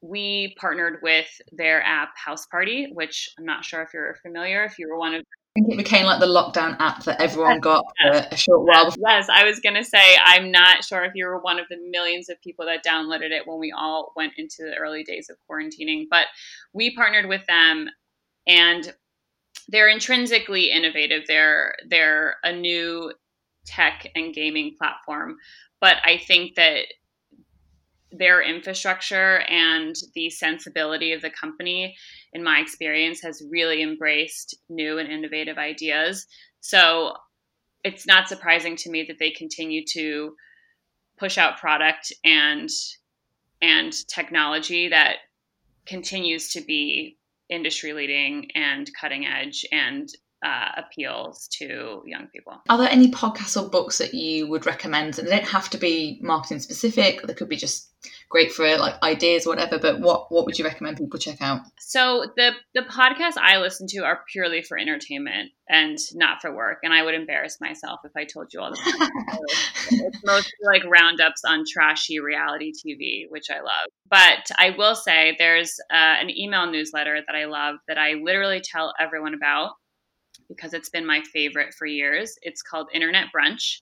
we 0.00 0.54
partnered 0.58 1.00
with 1.02 1.28
their 1.52 1.82
app 1.82 2.10
Houseparty, 2.16 2.86
which 2.92 3.30
I'm 3.38 3.44
not 3.44 3.64
sure 3.64 3.82
if 3.82 3.92
you're 3.92 4.16
familiar, 4.22 4.64
if 4.64 4.78
you 4.78 4.88
were 4.88 4.98
one 4.98 5.14
of 5.14 5.24
think 5.60 5.72
it 5.72 5.76
became 5.76 6.06
like 6.06 6.20
the 6.20 6.26
lockdown 6.26 6.76
app 6.78 7.04
that 7.04 7.20
everyone 7.20 7.60
got 7.60 7.84
for 8.00 8.10
a 8.10 8.36
short 8.36 8.66
while. 8.66 8.86
Before. 8.86 9.08
Yes, 9.08 9.28
I 9.28 9.44
was 9.44 9.60
going 9.60 9.74
to 9.74 9.84
say, 9.84 10.16
I'm 10.24 10.50
not 10.50 10.84
sure 10.84 11.04
if 11.04 11.12
you 11.14 11.26
were 11.26 11.40
one 11.40 11.58
of 11.58 11.66
the 11.68 11.78
millions 11.90 12.28
of 12.28 12.40
people 12.42 12.66
that 12.66 12.84
downloaded 12.84 13.30
it 13.30 13.46
when 13.46 13.58
we 13.58 13.72
all 13.76 14.12
went 14.16 14.34
into 14.36 14.58
the 14.62 14.76
early 14.76 15.04
days 15.04 15.30
of 15.30 15.36
quarantining, 15.50 16.04
but 16.10 16.26
we 16.72 16.94
partnered 16.94 17.28
with 17.28 17.44
them 17.46 17.88
and 18.46 18.92
they're 19.68 19.88
intrinsically 19.88 20.70
innovative. 20.70 21.24
They're 21.26 21.74
they're 21.88 22.36
a 22.42 22.52
new 22.52 23.12
tech 23.66 24.08
and 24.14 24.32
gaming 24.32 24.74
platform, 24.78 25.36
but 25.80 25.96
I 26.04 26.18
think 26.18 26.54
that 26.54 26.86
their 28.10 28.42
infrastructure 28.42 29.40
and 29.48 29.94
the 30.14 30.30
sensibility 30.30 31.12
of 31.12 31.22
the 31.22 31.30
company, 31.30 31.96
in 32.32 32.42
my 32.42 32.58
experience, 32.58 33.20
has 33.22 33.42
really 33.50 33.82
embraced 33.82 34.56
new 34.68 34.98
and 34.98 35.10
innovative 35.10 35.58
ideas. 35.58 36.26
So 36.60 37.14
it's 37.84 38.06
not 38.06 38.28
surprising 38.28 38.76
to 38.76 38.90
me 38.90 39.04
that 39.08 39.18
they 39.18 39.30
continue 39.30 39.84
to 39.92 40.34
push 41.18 41.38
out 41.38 41.58
product 41.58 42.12
and 42.24 42.68
and 43.60 43.92
technology 44.08 44.88
that 44.88 45.16
continues 45.84 46.50
to 46.52 46.60
be 46.60 47.18
industry 47.50 47.92
leading 47.92 48.48
and 48.54 48.88
cutting 48.98 49.26
edge 49.26 49.64
and 49.72 50.08
uh, 50.44 50.70
appeals 50.76 51.48
to 51.58 52.02
young 52.06 52.28
people. 52.28 52.54
Are 52.68 52.78
there 52.78 52.90
any 52.90 53.10
podcasts 53.10 53.60
or 53.60 53.68
books 53.68 53.98
that 53.98 54.14
you 54.14 54.46
would 54.48 54.66
recommend? 54.66 55.18
And 55.18 55.28
they 55.28 55.36
don't 55.36 55.48
have 55.48 55.70
to 55.70 55.78
be 55.78 56.18
marketing 56.22 56.60
specific. 56.60 57.22
They 57.22 57.34
could 57.34 57.48
be 57.48 57.56
just 57.56 57.90
great 58.28 58.52
for 58.52 58.76
like 58.76 59.02
ideas 59.02 59.46
or 59.46 59.50
whatever. 59.50 59.78
But 59.78 60.00
what 60.00 60.30
what 60.30 60.46
would 60.46 60.58
you 60.58 60.64
recommend 60.64 60.98
people 60.98 61.18
check 61.18 61.40
out? 61.40 61.62
So 61.80 62.26
the 62.36 62.52
the 62.74 62.82
podcasts 62.82 63.36
I 63.36 63.58
listen 63.58 63.86
to 63.88 64.04
are 64.04 64.20
purely 64.30 64.62
for 64.62 64.78
entertainment 64.78 65.50
and 65.68 65.98
not 66.14 66.40
for 66.40 66.54
work. 66.54 66.78
And 66.82 66.92
I 66.92 67.02
would 67.02 67.14
embarrass 67.14 67.60
myself 67.60 68.00
if 68.04 68.12
I 68.16 68.24
told 68.24 68.52
you 68.52 68.60
all 68.60 68.70
the. 68.70 68.78
it's 69.90 70.24
mostly 70.24 70.52
like 70.64 70.84
roundups 70.84 71.42
on 71.44 71.64
trashy 71.70 72.20
reality 72.20 72.72
TV, 72.72 73.24
which 73.28 73.46
I 73.50 73.60
love. 73.60 73.88
But 74.08 74.50
I 74.56 74.74
will 74.76 74.94
say 74.94 75.34
there's 75.38 75.74
uh, 75.90 75.94
an 76.20 76.30
email 76.30 76.70
newsletter 76.70 77.20
that 77.26 77.36
I 77.36 77.46
love 77.46 77.76
that 77.88 77.98
I 77.98 78.14
literally 78.14 78.60
tell 78.60 78.94
everyone 79.00 79.34
about 79.34 79.72
because 80.48 80.74
it's 80.74 80.88
been 80.88 81.06
my 81.06 81.22
favorite 81.32 81.74
for 81.74 81.86
years. 81.86 82.34
It's 82.42 82.62
called 82.62 82.88
Internet 82.92 83.26
Brunch, 83.34 83.80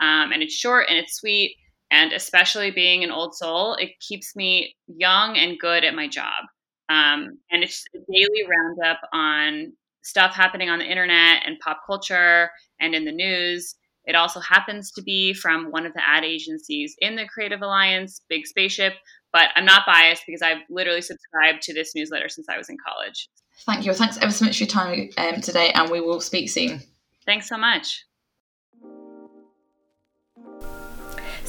um, 0.00 0.32
and 0.32 0.42
it's 0.42 0.54
short 0.54 0.86
and 0.88 0.98
it's 0.98 1.16
sweet. 1.16 1.56
And 1.90 2.12
especially 2.12 2.72
being 2.72 3.04
an 3.04 3.12
old 3.12 3.36
soul, 3.36 3.74
it 3.74 4.00
keeps 4.00 4.34
me 4.34 4.74
young 4.88 5.36
and 5.36 5.58
good 5.58 5.84
at 5.84 5.94
my 5.94 6.08
job. 6.08 6.44
Um, 6.88 7.38
and 7.50 7.62
it's 7.62 7.84
a 7.94 7.98
daily 8.10 8.44
roundup 8.48 9.00
on 9.12 9.72
stuff 10.02 10.34
happening 10.34 10.68
on 10.68 10.78
the 10.78 10.84
internet 10.84 11.42
and 11.44 11.58
pop 11.60 11.80
culture 11.86 12.50
and 12.80 12.94
in 12.94 13.04
the 13.04 13.12
news. 13.12 13.74
It 14.04 14.14
also 14.14 14.38
happens 14.38 14.92
to 14.92 15.02
be 15.02 15.34
from 15.34 15.72
one 15.72 15.84
of 15.84 15.92
the 15.92 16.08
ad 16.08 16.24
agencies 16.24 16.94
in 17.00 17.16
the 17.16 17.26
Creative 17.26 17.60
Alliance, 17.60 18.22
Big 18.28 18.46
Spaceship, 18.46 18.94
but 19.32 19.48
I'm 19.56 19.64
not 19.64 19.82
biased 19.84 20.22
because 20.26 20.42
I've 20.42 20.62
literally 20.70 21.02
subscribed 21.02 21.62
to 21.62 21.74
this 21.74 21.92
newsletter 21.94 22.28
since 22.28 22.46
I 22.48 22.56
was 22.56 22.68
in 22.68 22.76
college. 22.86 23.28
Thank 23.64 23.86
you. 23.86 23.92
Thanks 23.94 24.18
ever 24.18 24.32
so 24.32 24.44
much 24.44 24.58
for 24.58 24.64
your 24.64 24.68
time 24.68 25.10
um, 25.16 25.40
today, 25.40 25.72
and 25.74 25.90
we 25.90 26.00
will 26.00 26.20
speak 26.20 26.50
soon. 26.50 26.82
Thanks 27.24 27.48
so 27.48 27.56
much. 27.56 28.04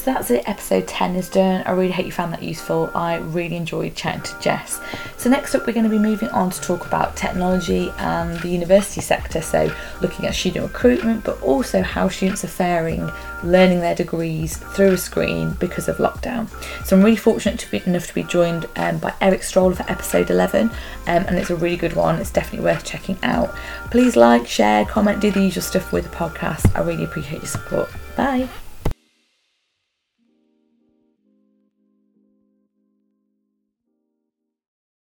So 0.08 0.14
that's 0.14 0.32
it, 0.32 0.48
episode 0.48 0.88
10 0.88 1.18
is 1.18 1.28
done. 1.28 1.64
I 1.66 1.72
really 1.72 1.92
hope 1.92 2.06
you 2.06 2.14
found 2.14 2.32
that 2.32 2.42
useful. 2.42 2.90
I 2.96 3.16
really 3.18 3.58
enjoyed 3.58 3.94
chatting 3.94 4.22
to 4.22 4.40
Jess. 4.40 4.80
So, 5.18 5.30
next 5.30 5.54
up, 5.54 5.68
we're 5.68 5.74
going 5.74 5.84
to 5.84 5.90
be 5.90 6.00
moving 6.00 6.30
on 6.30 6.50
to 6.50 6.62
talk 6.62 6.88
about 6.88 7.18
technology 7.18 7.92
and 7.98 8.40
the 8.40 8.48
university 8.48 9.02
sector. 9.02 9.42
So, 9.42 9.70
looking 10.02 10.26
at 10.26 10.34
student 10.34 10.64
recruitment, 10.64 11.26
but 11.26 11.42
also 11.42 11.82
how 11.82 12.08
students 12.08 12.46
are 12.46 12.48
faring 12.48 13.12
learning 13.44 13.82
their 13.82 13.96
degrees 13.96 14.56
through 14.56 14.94
a 14.94 14.98
screen 14.98 15.58
because 15.60 15.90
of 15.90 15.98
lockdown. 15.98 16.48
So, 16.86 16.96
I'm 16.96 17.04
really 17.04 17.18
fortunate 17.18 17.60
to 17.60 17.70
be 17.70 17.84
enough 17.86 18.08
to 18.08 18.16
be 18.16 18.24
joined 18.24 18.66
um, 18.78 19.00
by 19.00 19.14
Eric 19.20 19.44
Stoller 19.44 19.76
for 19.76 19.92
episode 19.92 20.30
11, 20.30 20.70
um, 20.70 20.74
and 21.06 21.38
it's 21.38 21.50
a 21.50 21.56
really 21.58 21.76
good 21.76 21.98
one. 21.98 22.16
It's 22.22 22.32
definitely 22.32 22.64
worth 22.64 22.86
checking 22.86 23.18
out. 23.24 23.54
Please 23.92 24.16
like, 24.16 24.48
share, 24.48 24.86
comment, 24.86 25.20
do 25.20 25.32
the 25.32 25.44
usual 25.44 25.64
stuff 25.64 25.92
with 25.92 26.10
the 26.10 26.16
podcast. 26.16 26.74
I 26.78 26.82
really 26.84 27.04
appreciate 27.04 27.40
your 27.40 27.48
support. 27.48 27.90
Bye. 28.16 28.48